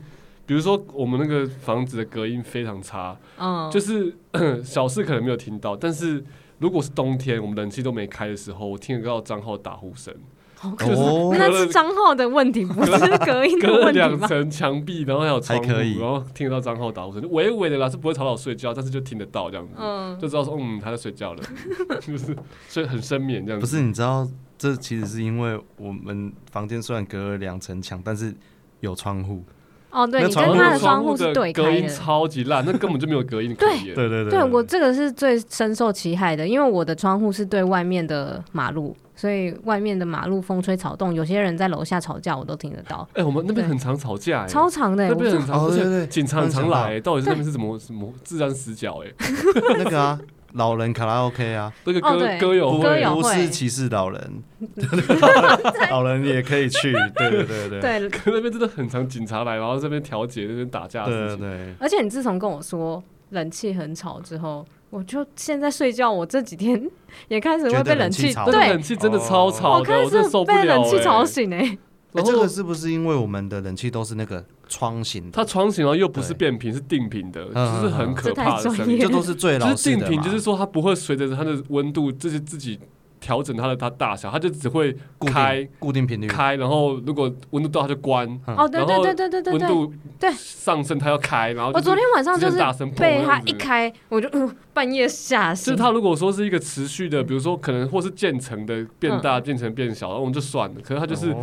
[0.45, 4.15] 比如说我们那个房子的隔音非常差，嗯，就是
[4.63, 6.23] 小事可能没有听到，但是
[6.59, 10.13] 如果是冬天我们冷气都没开的时候，我听得到张浩打呼声。
[10.61, 13.77] 哦，那是张浩的问题，不是隔音的问题。
[13.77, 21.43] 隔了两层墙壁，然后还有窗户，然后听得到张浩打呼声，微微的啦，是不会吵到我睡觉，但是就听得到这样子，嗯，就知道说，嗯，他在睡觉了，
[22.01, 22.35] 就是
[22.67, 23.65] 所以很深眠这样子。
[23.65, 28.33] 不是，你知道，这其实是因为我们房间虽然隔了两层墙，但是
[28.79, 29.43] 有窗户。
[29.91, 33.93] 哦，对，你跟他的窗户是对开的，隔音超级烂，那根本就没有隔音可言。
[33.95, 38.95] 对对对，对我这个是最深受其害的，因为我的窗户是对外面的马路。
[39.15, 43.07] 所以外面的马路风吹草动，有些人在楼下吵架，我都听得到。
[43.13, 49.01] 哎，我们那边很常吵架，超长的，那边很常，对对对，警察很常来，到底是那边是怎么什么自然死角？
[49.05, 49.11] 哎，
[49.79, 50.19] 那个啊，
[50.53, 54.43] 老人卡拉 OK 啊，那个歌歌友会，不是歧视老人，
[55.89, 57.79] 老人也可以去，对对对对。
[57.79, 61.73] 对，那边真的很常警察来，然后这边调解，那边打架，对对对。
[61.79, 64.65] 而且你自从跟我说冷气很吵之后。
[64.95, 66.89] 我就现在睡觉，我这几天
[67.27, 70.09] 也开始会被冷气，对，冷气真的超吵，我开始
[70.47, 71.77] 被冷气吵醒哎。
[72.23, 75.29] 这个是不是因为我们的冷气都是那个窗型？
[75.31, 78.97] 它窗型然后又不是变频，是定频的，就是很可怕的声音。
[78.97, 79.69] 这都是最老。
[79.69, 82.79] 就是定频，就是说它不会随着它的温度，就是自己。
[83.25, 88.29] 调整它的它大小，它就只会开固定频率开，然后如果温度到它就关。
[88.45, 92.59] 哦，对对对对对对，温度对上升它要开，然后我昨天晚上就是
[92.97, 94.29] 被它一开，我就
[94.73, 95.73] 半夜吓醒。
[95.73, 100.75] 就是它如果说是一个持续的，比如说可能或是渐层的变大、渐层变小，然后我们就算了。
[100.83, 101.33] 可是它就是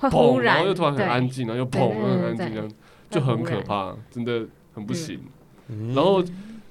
[0.00, 2.68] 砰，然后又突然很安静，然后又砰，很安静，这样
[3.10, 5.18] 就很可怕，真的很不行。
[5.92, 6.22] 然后。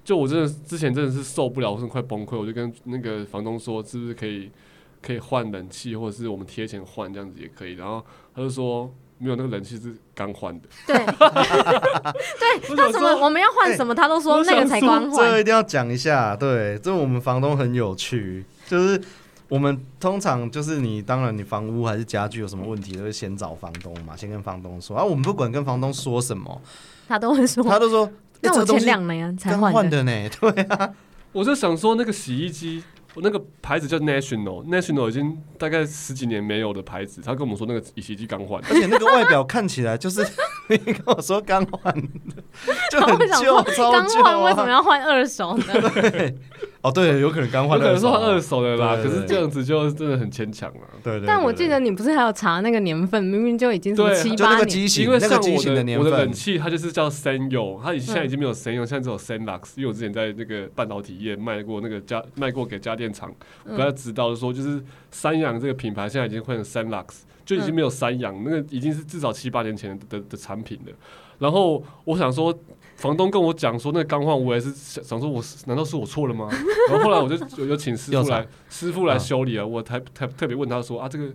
[0.03, 4.49] 就我真的之前真的是受不了，我真的快崩溃，我就跟那个房东说，是不是可以
[4.99, 7.73] 可以换冷气，或者是我们贴钱换这样子也可以。
[7.73, 8.03] 然后
[8.35, 10.67] 他就说没有，那个冷气是刚换的。
[10.87, 15.29] 对，对，他什么我们要换什么，他都说那个才刚换。
[15.29, 18.99] 这一定要讲一下，对，这我们房东很有趣，就是
[19.49, 24.97] 我们通常就是你当然你房屋还是家具有什么问题，都会先找房东嘛，先跟房东说。
[24.97, 26.59] 啊，我们不管跟房东说什么，
[27.07, 28.11] 他都会说，他都说。
[28.41, 30.91] 那我前两年才换的呢， 对啊，
[31.31, 40.25] 我就想说那个洗衣机，我那个牌子叫 National，National 已经大概十几年没有的牌子，他跟我们说那个洗衣机刚换，而且那个外表看起来就是
[40.69, 42.07] 你跟我说刚换的，
[42.91, 44.69] 就很 我想说旧，超刚旧换为什么啊！
[44.69, 45.65] 要换二手呢？
[46.81, 50.81] 对，哦对，有可能刚换可能是换二手的啦，可是这样子就真的很牵强了。
[51.03, 51.27] 对对对。
[51.27, 59.73] 但我记得你不是还有查那个年份，明明就已经什么对就那七八年，个机型，因为那个机像我的年份我的冷，气，它就是叫 Sanyo，它现在已嗯经没有 Sanyo，现在只有 Senlux。
[59.75, 63.31] 因为我之前在那个半导体业卖过那个家卖过给家电厂，
[63.65, 67.05] 嗯大家知道的说，就是三洋这个品牌现在已经换成 Senlux，
[67.45, 70.93] 就已经没有三洋，那个已经是至少七八年前的的的产品了。
[71.37, 72.53] 然后我想说，
[73.01, 76.47] 房东跟我讲说那个刚换，我也是想想说我是难道是我错了吗？
[76.89, 81.25] 然后后来我就有有请师傅来师傅来嗯修理啊，我才特特别问他说啊这个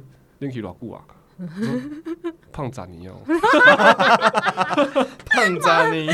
[0.41, 1.03] Linky 老固啊。
[2.51, 3.13] 胖仔你要？
[5.27, 6.09] 胖仔你，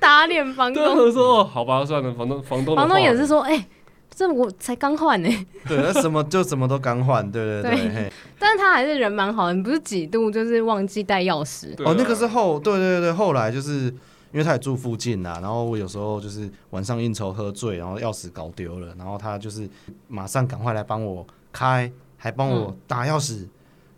[0.00, 3.66] 打脸房东，我说哦，好吧，算了，房东房东房东也是说，哎、
[4.08, 5.28] 这我才刚换呢，
[5.68, 13.92] 对，那什么就什么都刚换，对对对但是他还是人蛮好的，你不是几度就是忘记带钥匙，哦，那个是后，对对对，后来就是
[14.32, 19.68] 因为他也住附近啦，然后我有时候就是晚上应酬喝醉，然后钥匙搞丢了，然后他就是
[20.06, 23.46] 马上赶快来帮我开，还帮我打钥匙。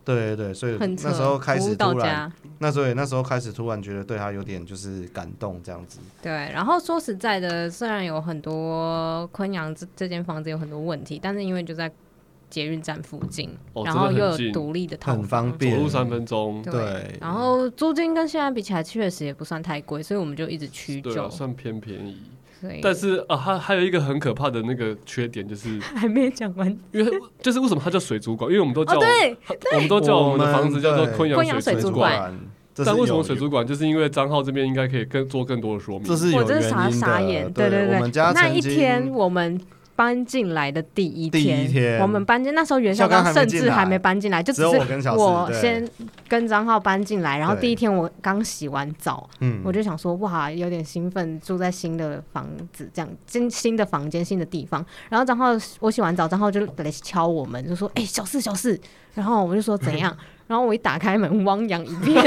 [0.03, 2.33] 对对对，所以很那时候开始突然。
[2.59, 6.01] 那所以那时候开始突然觉得对他有点就是感动这样子。
[6.23, 11.91] 对，然后说实在的，虽然有很多昆阳这这间房子有很多问题，但是因为就在
[12.51, 15.77] 捷运站附近，哦然后又有独立的套很房方便。
[15.77, 17.19] 走路三分钟，对，对。
[17.21, 21.15] 然后租金跟现在比起来，确实也不算太贵，所以我们就一直屈就。
[21.15, 22.19] 对啊，算偏便宜。
[22.83, 26.69] 但是啊，它还有一个很可怕的那个缺点，就是还没讲完。
[26.93, 28.51] 因为就是为什么它叫水族馆？
[28.51, 29.03] 因为我们都叫、哦，
[29.75, 32.39] 我们都叫我们的房子叫做昆昆阳阳水族馆。
[32.83, 33.67] 但为什么水族馆？
[33.67, 36.07] 就是因为张浩这边应该可以更做更多的说明。
[36.07, 37.71] 这是有我真是傻原因的傻眼，对。
[37.71, 39.61] 对我们家那一天我们
[40.01, 45.87] 搬进来的第一第一天我们搬进那时候袁校校刚甚至还没搬进来，就只只是我先
[46.27, 54.83] 跟张浩搬进来，然后第一天我刚洗完澡，嗯我就想说哇，有点兴奋，住在新的房子，这样新新的房间、新的地方。
[55.11, 58.81] 然后张浩我洗完澡，张浩就来敲我们，就说：“哎、小四，小四。”
[59.13, 60.17] 然后我就说：“怎样？”
[60.49, 62.25] 然后我一打开门，汪洋一片，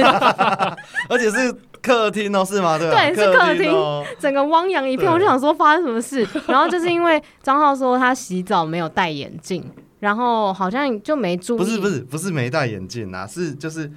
[1.10, 1.52] 而且是
[1.84, 2.80] 客厅哦，是吗？
[2.80, 5.12] 对是客厅哦整个汪洋一片。
[5.12, 6.26] 我就想说发生什么事。
[6.48, 9.70] 然后就是因为张浩说他洗澡没有戴眼镜，
[10.00, 11.58] 然后好像就没注意。
[11.58, 13.92] 不是不是不是没戴眼镜啊，是就是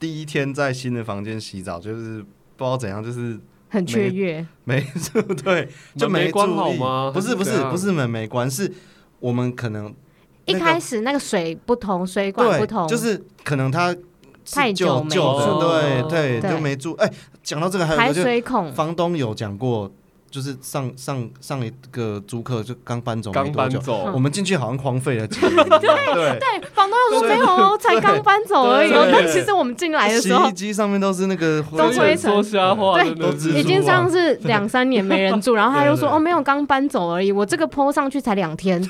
[0.00, 2.24] 第一天在新的房间洗澡，就是
[2.56, 4.44] 不知道怎样，就是很雀跃。
[4.64, 4.84] 没
[5.44, 8.72] 对，就没关好吗不是不是不是门没关，是
[9.20, 9.94] 我们可能
[10.46, 14.02] 一那个开始那个水不同，水管不对，同，就是可能他是
[14.50, 16.94] 太久没旧旧的，注对对，对就没住。
[16.94, 17.10] 哎，
[17.42, 18.72] 讲到这个还有一排水孔。
[18.72, 19.90] 房东有讲过，
[20.30, 26.68] 就是上上上一个租客就刚搬走没刚多久，搬走，嗯我们进去好像荒废了几年， 对对。
[26.72, 29.06] 房东又说没有哦，才刚搬走而已哦。
[29.12, 37.30] 但其实我们进来的时候洗衣，机上面都是那个灰尘都灰尘说瞎话，对已经像是两三年没人住，然后他又说哦，没有，刚搬走而已。
[37.30, 38.82] 我这个 PO 上去才两天，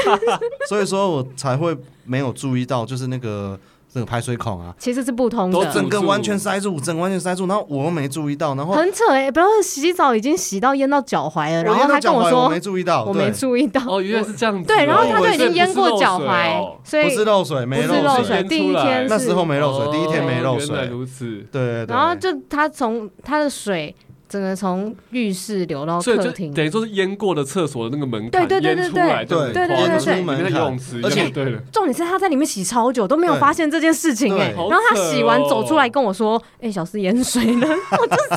[0.68, 3.58] 所以说我才会没有注意到，就是那个
[3.96, 9.30] 这个排水孔啊，其实是不通都的，整个完全塞住，整个完全塞住，然后我又没注意到，然后很扯哎。
[9.30, 14.66] 不要洗澡已经洗到淹到脚踝了，然后他跟我说我没注意到，我没注意到，哦，原来是这样子哦。
[14.68, 19.90] 对，然后他就已经淹过脚踝，所以不是漏水，没不是漏水，第一天是那时候没漏水，哦。
[19.90, 21.24] 第一天没漏原来水，如此。
[21.50, 23.94] 对对对，然后就他从他的水
[24.28, 37.68] 整个从浴室流到客厅，等于说是淹过了厕所的那个门槛，对对对对淹出来，对不对对对对里面的游泳池，而且对了，重点是他在里面洗超久都没有对发现这件事情哎、对然后他洗完走出来跟我说：“哎、小四淹水了。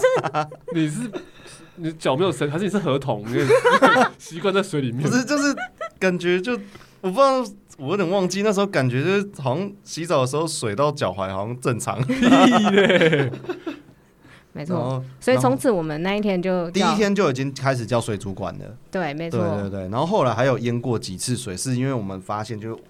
[0.76, 1.10] 你是
[1.78, 3.26] 你脚没有伸，还是你是河童？
[3.28, 3.40] 你
[4.20, 5.10] 习惯在水里面不。
[5.10, 5.56] 是就是
[5.98, 6.54] 感觉就
[7.02, 7.44] 我不知道，
[7.78, 12.14] 我有点忘记那时候感觉就是好像洗澡的时候水到脚踝好像正常，屁
[12.70, 13.32] 嘞！”
[14.52, 18.66] 没错，所以从此我们那一天就第一天就已经开始叫水族馆了。
[18.90, 22.82] 对，没对对，对，然后后来还有淹过几次水，是因为我们发现，就是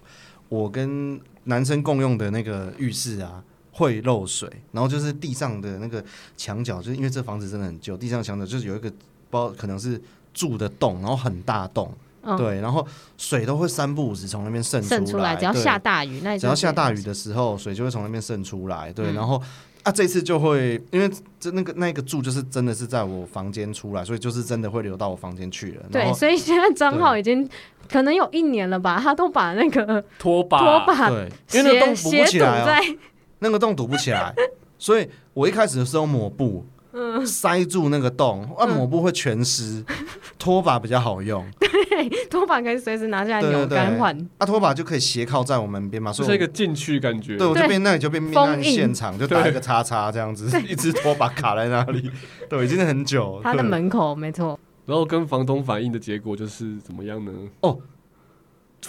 [0.48, 3.44] 我跟男生共用的那个浴室啊
[3.74, 6.04] 会漏水，然后就是地上的那个
[6.38, 8.90] 墙角，就是因为这房子真的很旧，地上墙角就是有一个
[9.30, 10.02] 不知道可能是
[10.34, 11.94] 住的洞，然后很大洞，
[12.24, 12.86] 嗯，对，然后
[13.18, 15.62] 水都会三不五时从那边渗渗出来，只要对。
[15.62, 19.14] 下大雨，那只要下大雨的，的时候，水就会从那边渗出来，对，嗯。
[19.14, 19.42] 然后
[19.84, 21.10] 啊，这次就会因为
[21.40, 27.48] 这那个那个柱就是真的是在我房间出来，所以就是真的会流到我房间去了，对，所以现在张浩已经
[27.90, 32.96] 可能有一年了吧，他都把那个 拖把，拖把对，因为那个洞堵不起来哦，
[33.40, 34.34] 那个洞堵不起来，
[34.78, 36.66] 所以我一开始是用抹布。
[37.02, 39.82] 嗯，塞住那个洞，按，抹布会全湿，
[40.38, 44.14] 拖把比较好用，对拖把可以随时拿下来扭干换。
[44.38, 47.38] 啊，拖把就可以斜靠在我们边嘛，所以是一个禁区感觉。
[47.38, 52.12] 对，我这边那里就变命案现场，就打一个叉叉这样子，一只拖把卡在那里，
[52.50, 53.40] 对，已经很久。
[53.42, 54.60] 他的门口没错。
[54.86, 57.32] 然后跟房东反映的结果就是怎么样呢？
[57.62, 57.80] 哦。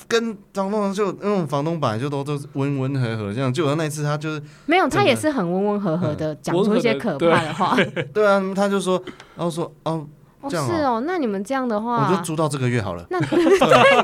[0.06, 7.76] 跟房东就那种房东本来就都都是温温和和这样，就那一次他就是没有，他也是很温温和和的讲出一些可怕的话。
[8.14, 9.02] 对啊，他就说，
[9.36, 10.06] 然后说哦，
[10.48, 13.04] 这样是哦，那你们这样的话，我就租到这个月好了。
[13.10, 13.18] 那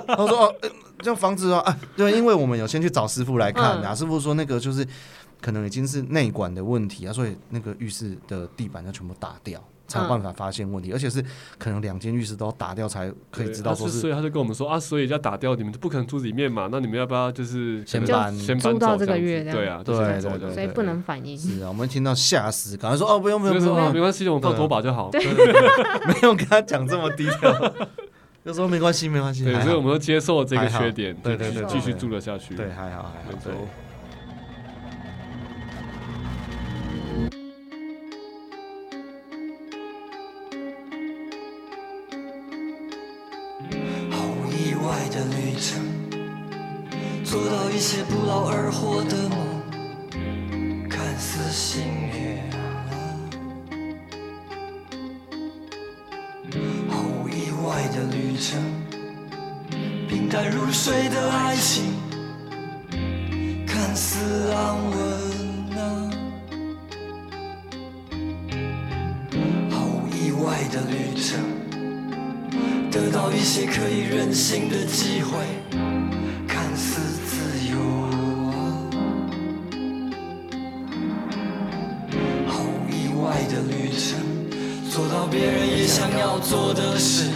[0.07, 0.55] 他说哦，
[0.99, 4.87] 这样房子哦啊，对，因为我们有先去找师傅来看啊，师傅说那个就是
[5.41, 9.63] 可能已经是内管的问题啊，所以那个浴室的地板要全部打掉。
[9.87, 11.25] 才有办法发现问题，嗯、而且是
[11.59, 14.01] 可能两间浴室都要打掉才可以知道说是，是。
[14.01, 19.55] 所以他就跟我们说啊，所以要打掉，你们不可能住里面嘛，那你们要不要就是先搬先搬到这个月这样？
[19.55, 21.39] 对啊，对对对，对，所以不能反应。
[21.39, 25.11] 是啊，我们听到吓死，赶快说哦，不用不用不用，没关系，我们放拖把就好。
[26.07, 27.75] 没有跟他讲这么低调，
[28.45, 29.45] 就说没关系没关系。
[29.45, 32.55] 对，所以我们都接受了这个缺点，对对对，继续住了下去。
[32.55, 33.51] 对，还好还好。
[47.77, 49.39] 一些不劳而获的梦，
[50.89, 52.41] 看似幸运，
[56.89, 58.59] 毫无意外的旅程，
[60.09, 61.93] 平淡如水的爱情，
[63.67, 64.25] 看似
[64.55, 64.97] 安稳
[65.77, 66.11] 啊，
[69.71, 71.45] 毫无意外的旅程，
[72.91, 75.66] 得到一些可以任性的机会。
[85.29, 87.31] 别人也想要做的事，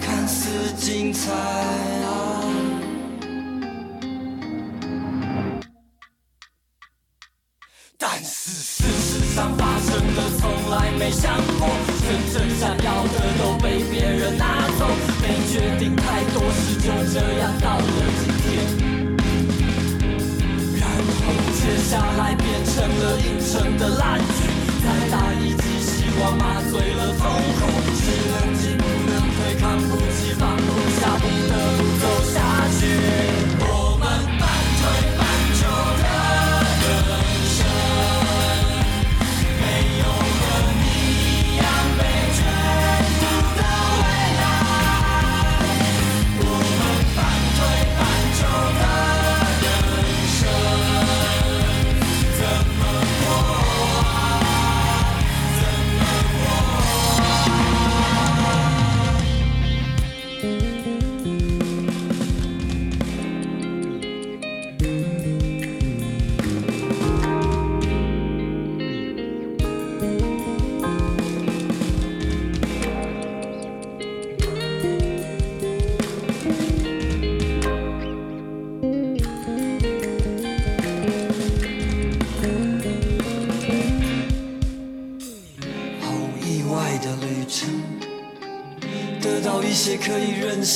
[0.00, 2.42] 看似精彩啊，
[7.96, 11.68] 但是事实上发生的从来没想过，
[12.02, 14.86] 真正想要的都被别人拿走，
[15.22, 17.84] 没决定太多事，就这样到了
[18.20, 18.46] 今天，
[20.78, 24.26] 然后接下来变成了硬撑的烂剧，
[24.84, 25.75] 再打一记。
[26.18, 27.20] 我麻醉了痛
[27.56, 27.60] 苦，
[28.00, 28.02] 只
[28.32, 30.75] 能进不能退，看不起放不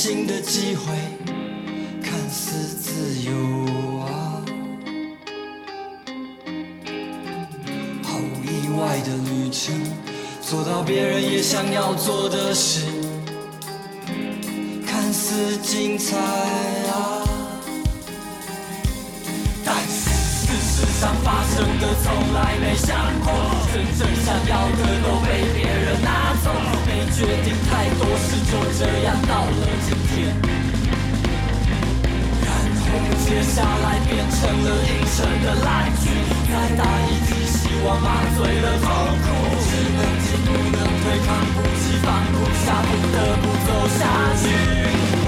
[0.03, 0.95] 新的机会，
[2.01, 3.31] 看似自由
[3.99, 4.41] 啊，
[8.01, 9.79] 毫无意外的旅程，
[10.41, 12.81] 做到别人也想要做的事，
[14.87, 17.21] 看似精彩啊，
[19.63, 20.09] 但是
[21.01, 22.95] 上发生的从来没想
[23.25, 23.33] 过，
[23.73, 26.53] 真正想要的都被别人拿走，
[26.85, 30.29] 没决定太多事，就这样到了今天，
[32.45, 32.53] 然
[32.85, 32.85] 后。
[33.25, 36.05] 接下来变成了硬撑的烂剧，
[36.53, 38.85] 再打一剂希望麻醉了痛
[39.23, 39.25] 苦，
[39.57, 43.99] 只能进不能退，扛不起放不下，不得不走下
[44.43, 45.20] 去。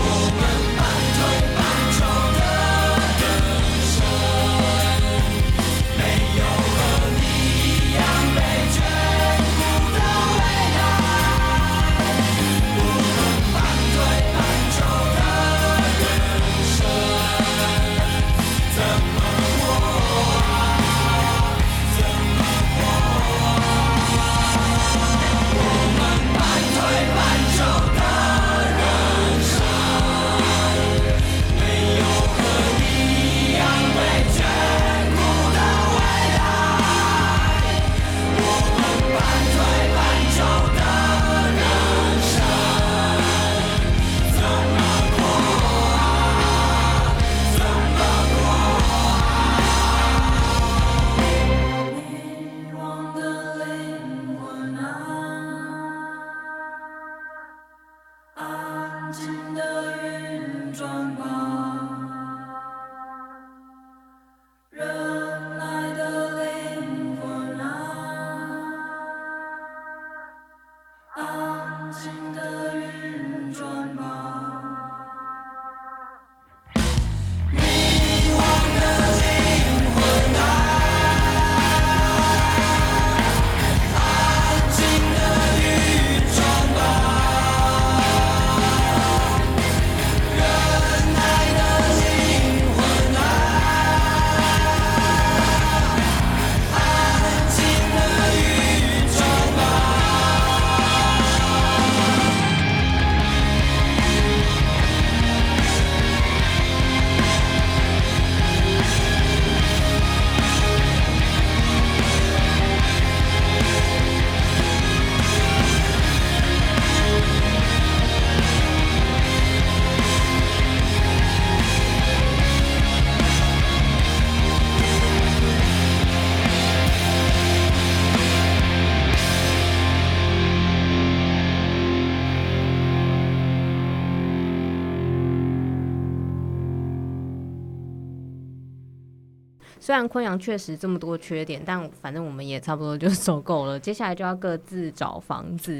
[140.03, 143.79] 然昆阳确实这么多缺点，但反正我们也差不多就 受够了。
[143.79, 145.73] 接下来就要各自找房子，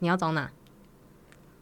[0.00, 0.50] 你要找哪？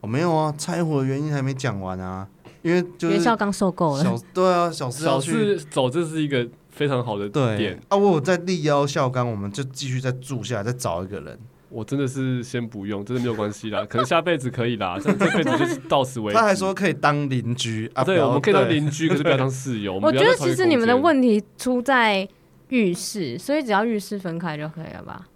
[0.00, 2.26] 我、哦、没有啊，拆伙的原因还没讲完啊，
[2.62, 4.02] 因为就是学校刚受够了。
[4.02, 7.96] 小对啊，小四要去走，这是一个非常好的点对啊。
[7.96, 11.38] 我有在力邀校刚，我们就继续再住下来，再找一个人。
[11.70, 16.38] 我真的是先不用，真的没有关系啦， 可能下辈子可以啦，这这辈子就是到此为止。
[16.38, 19.94] 他还说可以当邻居啊，对，我们可以当邻居，可是不要当室友。
[20.02, 22.28] 我觉得其实你们的问题出在
[22.68, 25.26] 浴室，所以只要浴室分开就可以了吧？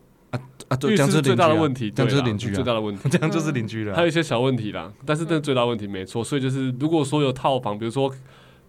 [0.68, 3.94] 啊，浴室最大的问题，这样就是邻居，最大的问题，这样就是 邻居了。
[3.94, 6.24] 还有一些小问题啦，但是这是最大问题没错。
[6.24, 8.12] 所以就是，如果说有套房，比如说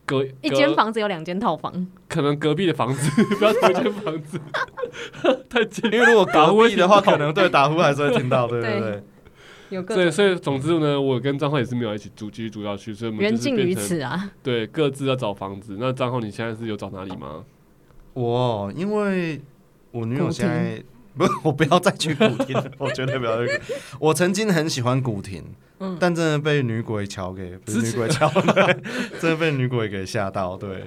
[0.05, 4.39] 隔一间房子有两间套房， 可能隔壁的房子 不要同一间房子，
[5.49, 5.91] 太近。
[5.91, 9.03] 因为如果打呼的话，可能对打呼还是会听到，对对对。
[9.69, 14.31] 有个对，所以总之呢，我跟张浩也是没有一起住，继续住下去，所以我们缘尽于此啊。
[14.43, 15.77] 对，各自要找房子。
[15.79, 17.43] 那张浩，你现在是有找哪里吗？
[18.13, 19.41] 我因为
[19.91, 20.83] 我女友现在。
[21.17, 23.59] 不， 我不要再去古亭了，我绝对不要去。
[23.99, 25.43] 我曾经很喜欢古亭，
[25.79, 28.29] 嗯，但真的被女鬼桥给，不是女鬼桥，
[29.19, 30.83] 真的被女鬼给吓到，对，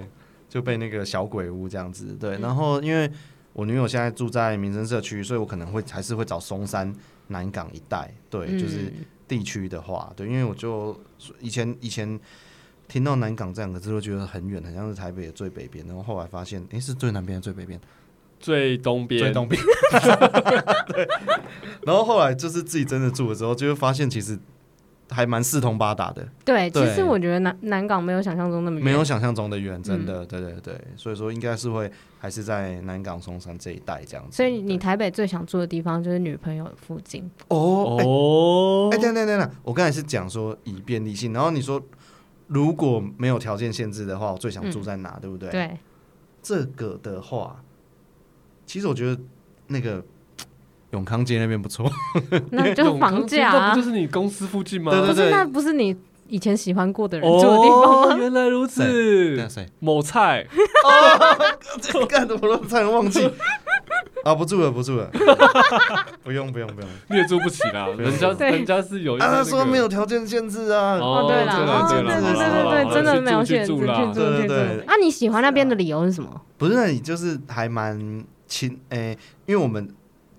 [0.48, 2.38] 就被那个小鬼屋这样子，对。
[2.38, 3.10] 然后因为
[3.52, 6.94] 我女友现在住在民生社区，所以我可能会还是会找松山
[7.28, 8.92] 南港一带，对，就是
[9.26, 10.98] 地区的话，对，因为我就
[11.40, 12.18] 以前以前
[12.86, 17.80] 听到南港这两个字，都觉得很远，很像是台北的最北边，然后后来发现，哎，是最南边的最北边。
[18.40, 19.60] 最东边，最东边。
[20.88, 21.08] 对，
[21.82, 24.38] 然后后来就是自己真的住了之后，就会发现其实
[25.10, 26.26] 还蛮四通八达的。
[26.44, 30.78] 对，其实我觉得南南港没有想象中那么远，没有想象中的远，真的，对对对。
[30.96, 34.36] 所以说应该是会还是在南港松山这一带这样子。
[34.36, 37.56] 所以你台北最想住的地方就是女朋友的附近哦
[38.00, 38.90] 哦。
[38.92, 41.82] 哎，等等等等，我刚才是讲说以便利性，然后你说
[42.46, 45.50] 如果没有条件限制的话，我最想住在哪，对不对？
[45.50, 45.78] 对，
[46.42, 47.62] 这个的话。
[48.68, 49.18] 其实我觉得
[49.68, 50.04] 那个
[50.92, 51.90] 永康街那边不错，
[52.52, 54.92] 那就是房价啊，那不就是你公司附近吗？
[54.92, 55.96] 对对对，那不是你
[56.28, 58.16] 以前喜欢过的人住的地方吗？
[58.20, 59.48] 原来如此，
[59.80, 60.46] 某菜，
[61.80, 63.26] 这干的我都差点忘记
[64.24, 64.34] 啊！
[64.34, 65.10] 不住了，不住了，
[66.22, 67.88] 不用不用不用，你也住不起啦。
[67.96, 70.98] 人家人家是有，他说没有条件限制啊。
[70.98, 74.84] 哦，对了，对对对对对，真的没有限制，对对对。
[74.86, 76.40] 啊，你喜欢那边的理由是什么？
[76.58, 78.24] 不是，那你就是还蛮。
[78.48, 79.88] 清诶、欸，因为我们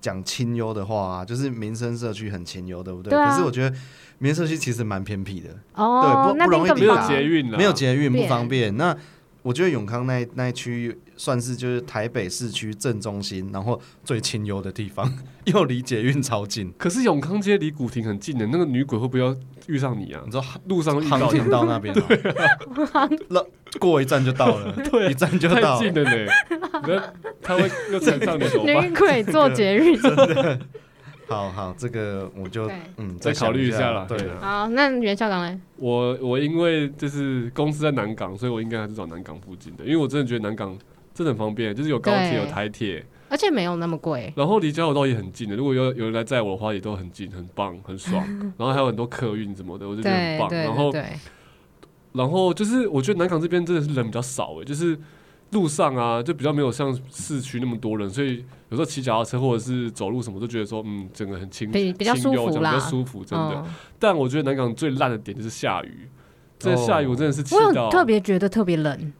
[0.00, 3.10] 讲清幽的话啊，就是民生社区很清幽，对不对？
[3.10, 3.74] 对啊、可是我觉得
[4.18, 8.76] 民生社区其实蛮偏僻的，哦，对，不不容易抵达，没有捷运，没有捷运不方便。
[8.76, 8.94] 那
[9.42, 15.06] 我觉得永康那那一区算是就是台北市区正中心，然后最清幽的地方，
[15.44, 16.72] 又离捷运超近。
[16.78, 20.22] 可是永康街离古亭很近的，那个女鬼会不会要遇上你啊？
[20.24, 21.94] 你知道路上航停到那边，
[23.28, 23.44] 那
[23.78, 26.32] 过一站就到了， 对，一站就到，太近了呢。
[27.42, 30.58] 他会又缠上你手，女鬼做捷的。
[31.28, 34.06] 好好，这个我就嗯再考虑一下了。
[34.08, 35.60] 对，好，那袁校长呢？
[35.76, 40.74] 我我因为就是公司在南港，所以我应该还是找南港附近的，因为我真的觉得南港
[41.20, 44.32] 真的很方便，就是有高铁有台铁，而且没有那么贵。
[44.34, 48.24] 然后离交流道也很近的，如果有有人来载我的话，也都很近，很棒，很爽。
[48.56, 50.50] 然后还有很多客运什么的，我就觉得很棒。
[50.50, 50.92] 然后
[52.12, 54.98] 然后就是我觉得南港这边真的是人比较少诶，就是。
[55.52, 58.36] 路上啊，就比较没有像市区那么多人，所以
[58.68, 63.54] 有时候骑脚踏车或者是走路什么，都觉得说，嗯，整个很轻，比较舒服啦，比较舒服，真的。
[63.56, 63.64] 嗯、
[63.98, 66.08] 但我觉得南港最烂的点就是下雨，
[66.56, 67.66] 这下雨我真的是气到。
[67.66, 69.12] 我有特别觉得特别冷，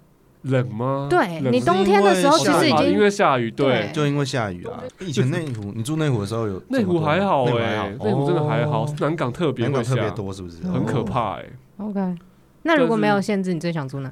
[0.42, 1.06] 冷吗？
[1.10, 4.82] 对，你冬天的时候其实已经因为下雨，对，就因为下雨啊。
[5.00, 10.62] 以前内湖，你住内湖的时候有内湖还好哎，内湖真的还好，南港特别南港，特别多是不是？
[10.64, 11.44] 很可怕哎。
[11.78, 12.14] OK，
[12.62, 14.10] 那如果没有限制，你最想住哪？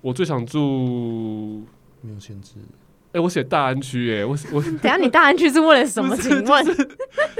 [0.00, 1.62] 我最想住。
[2.06, 2.56] 没有限制，
[3.12, 6.14] 哎，我写大安区，哎，我我 等下你大安区是为了什么？
[6.20, 6.62] 请问，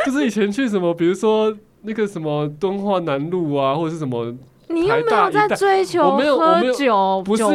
[0.07, 4.35] 就是以前去什么，比如说那个什么敦化南路啊，或者是什么，
[4.69, 7.23] 你又没有在追求喝酒？
[7.25, 7.53] 不是，我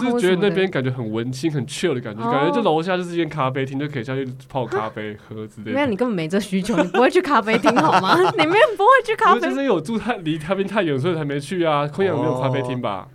[0.00, 5.72] 是觉得那边感觉很文青，很 chill 的感觉，感觉就楼下就是一间咖啡厅，就可以下去泡咖啡喝之类的。
[5.74, 8.16] 没有，你根本没这需求，你不会去咖啡厅好吗？
[8.38, 11.86] 你们不会去咖啡厅，就是因为我住太离咖啡厅太远，所以才没去啊。
[11.88, 13.08] 昆阳没有咖啡厅吧？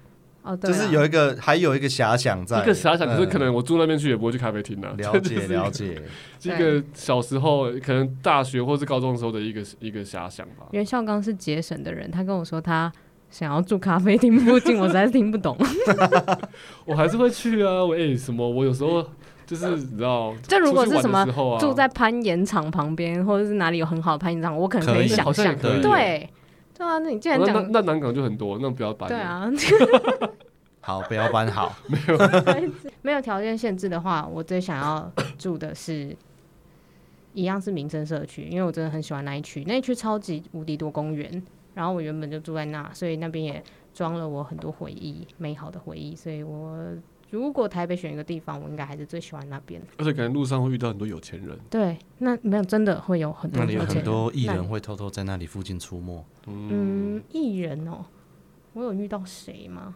[0.61, 4.87] 就是有一个，还有一个遐想在，一个遐想，可是可能我住那边去也不会去咖啡厅的。
[4.93, 6.01] 了解了解，
[6.39, 10.65] 这个小时候可能大学或是高中时候的一个一个遐想吧。
[10.71, 12.89] 袁孝刚是节省的人，他跟我说他
[13.29, 15.57] 想要住咖啡厅附近，我实在是听不懂。
[16.85, 19.05] 我还是会去啊，我哎什么，我有时候
[19.45, 21.25] 就是你知道，就如果是什么
[21.59, 26.29] 住在攀岩场旁边，或者是哪里有很好的攀岩场，我可能可以想象，对。
[26.77, 29.09] 对啊，那你既然讲，那南港就很多，那 不要搬。
[29.09, 29.49] 对啊，
[30.79, 31.75] 好，不要搬好。
[31.87, 32.71] 没 有
[33.01, 36.15] 没有条件限制的话，我最想要住的是，
[37.33, 41.43] 一样是民生社区，因为我真的很喜欢那一区，那一区超级无敌多公园，
[41.77, 43.63] 然后我原本就住在那，所以那边也
[43.93, 46.83] 装了我很多回忆，美好的回忆，所以我。
[47.29, 49.81] 如果台北选一个地方，我应该还是最喜欢那边。
[49.97, 51.59] 而且感觉路上会遇到很多有钱人。
[51.69, 53.85] 对，那没有真的会有很多有钱人。
[53.85, 56.25] 那里有很多艺人会偷偷在那里附近出没。
[56.45, 58.05] 嗯，艺人哦，
[58.71, 59.93] 我有遇到谁吗？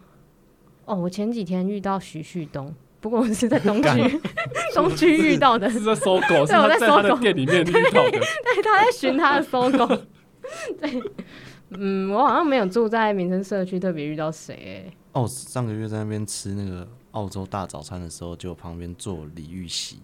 [0.84, 2.70] 哦，我前几天遇到徐旭东，
[3.00, 4.20] 不过我是在东区
[4.76, 8.10] 东区遇到的，是 在搜狗，是我在搜狗店里面遇到的。
[8.20, 9.86] 对，他在寻他的搜狗。
[10.78, 11.02] 对，
[11.78, 14.96] 嗯，我好像没有住在民生社区，特别遇到谁欸。
[15.12, 16.88] 哦，上个月在那边吃那个。
[17.12, 19.98] 澳洲大早餐的时候，就旁边坐李玉玺。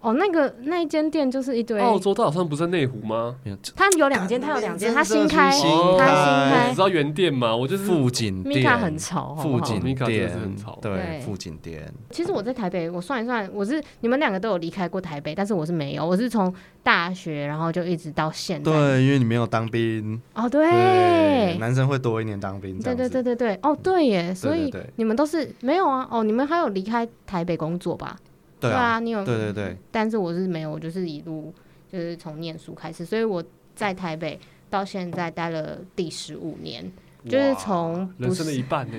[0.00, 1.80] 哦，那个那一间店就是一堆。
[1.80, 3.34] 澳洲大早餐不是在内湖吗？
[3.74, 5.68] 他有两间，它有两间，它新开，它新
[5.98, 6.68] 开。
[6.68, 7.54] 你知道原店吗？
[7.54, 8.58] 我就是附近店。
[8.58, 10.78] 米卡很潮，富锦店很潮。
[10.80, 11.92] 对，附近店。
[12.10, 18.70] 其实我在台北，我算一算，我是你们两个都有离开过台北，但是我是没有，我是从大学然后就一直到现在。
[18.70, 20.20] 对，因为你没有当兵。
[20.34, 21.56] 哦，对。
[21.58, 22.78] 男生会多一年当兵。
[22.78, 26.06] 对对对对对，哦对耶，所以你们都是没有啊？
[26.08, 28.16] 哦，你们还有离开台北工作吧？
[28.60, 31.52] 对啊，你有对对对，但是我是没有，我就是一路
[31.90, 33.42] 就是从念书开始，所以我
[33.74, 34.38] 在台北
[34.68, 36.90] 到现在待了第十五年，
[37.28, 38.96] 就是从人生的一半呢，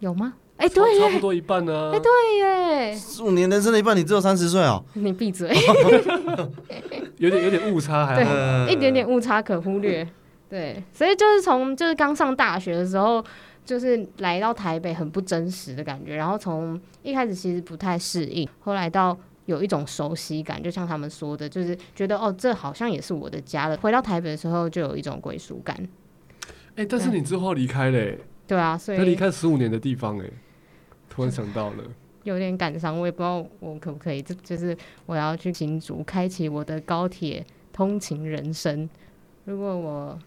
[0.00, 0.34] 有吗？
[0.56, 1.92] 哎，对，差不多一半呢。
[1.92, 5.50] 哎，对耶，十五年人生的一半，你只有三十岁哦，你闭嘴
[7.18, 10.08] 有点有点误差，还对，一点点误差可忽略，
[10.50, 13.24] 对，所以就是从就是刚上大学的时候。
[13.64, 23.76] 就是来到台北很不真实的感觉，然后从一开始其实不太适应，后来到有一种熟悉感，就像他们说的，就是觉得哦，这好像也是我的家了。
[23.78, 25.76] 回到台北的时候，就有一种归属感。
[26.76, 30.30] 哎、欸，但是你之后离开嘞、欸，对啊，所以离开十五年的地方、欸，哎，
[31.08, 31.84] 突然想到了，
[32.24, 38.88] 有点感伤，我也不知道我可不可以，这就是我要去新竹，开启我的高铁通勤人生。
[39.44, 40.18] 如果我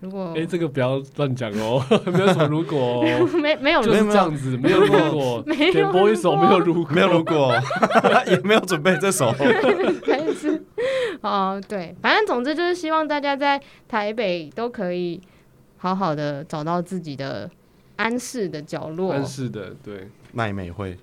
[0.00, 3.02] 如果哎，这个不要乱讲哦， 没有什么如果，
[3.42, 5.42] 没没有就是这样子，没有如果，
[5.72, 7.52] 点播一首没有如果，没有如果，
[8.30, 10.62] 也没有准备这首，还是
[11.20, 15.20] 哦对，反正总之就是希望大家在台北都可以
[15.78, 17.50] 好好的找到自己的
[17.96, 20.96] 安适的角落，安适的对，麦美会。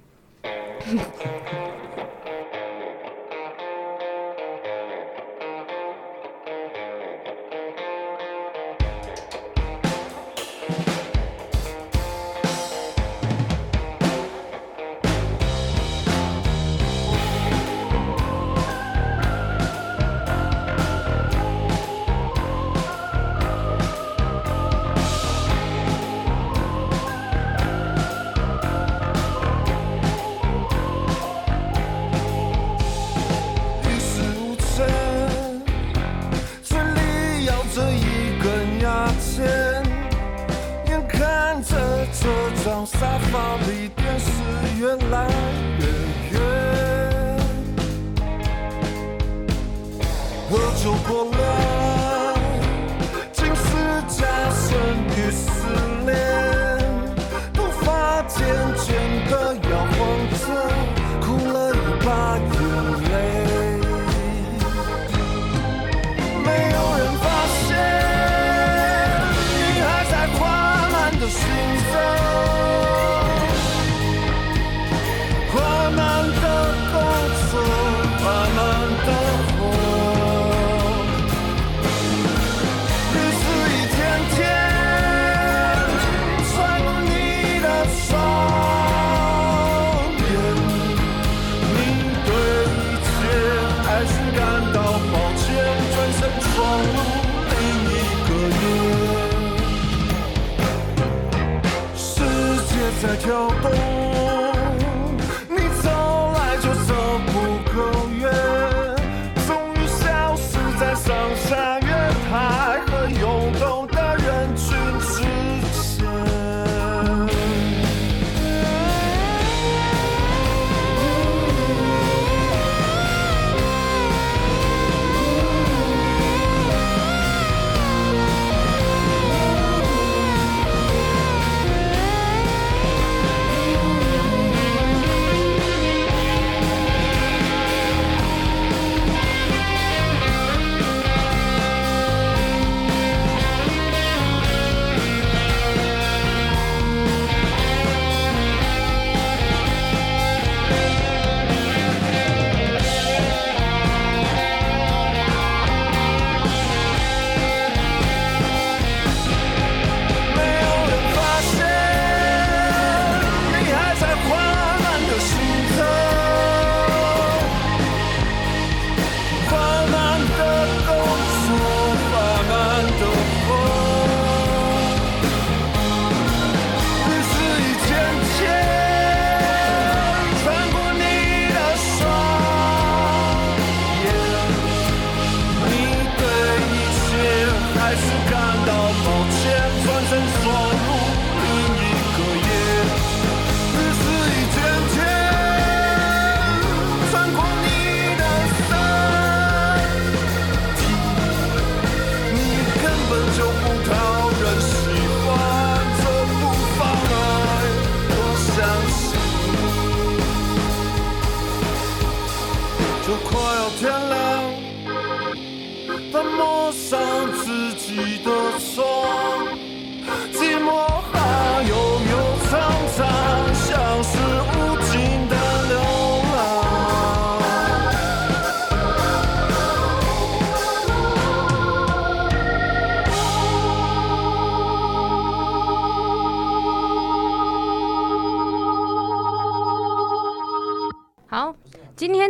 [103.35, 103.84] your goal.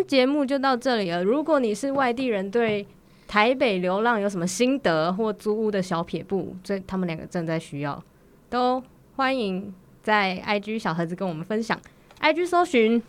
[0.08, 1.24] 节目就到这里了。
[1.24, 2.86] 如果你是外地人，对
[3.28, 8.02] 台北流浪有什么心得或租屋的小撇步，这他们两个正在需要，
[8.50, 8.82] 都
[9.16, 11.80] 欢迎在 IG 小盒子跟我们分享。
[12.22, 13.02] IG 搜寻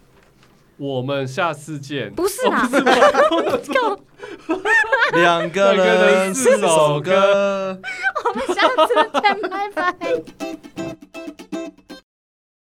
[0.79, 2.13] 我们下次见。
[2.15, 4.01] 不是啦， 够，
[5.13, 7.81] 两个人四首歌。
[8.25, 9.97] 我们下次见，拜拜。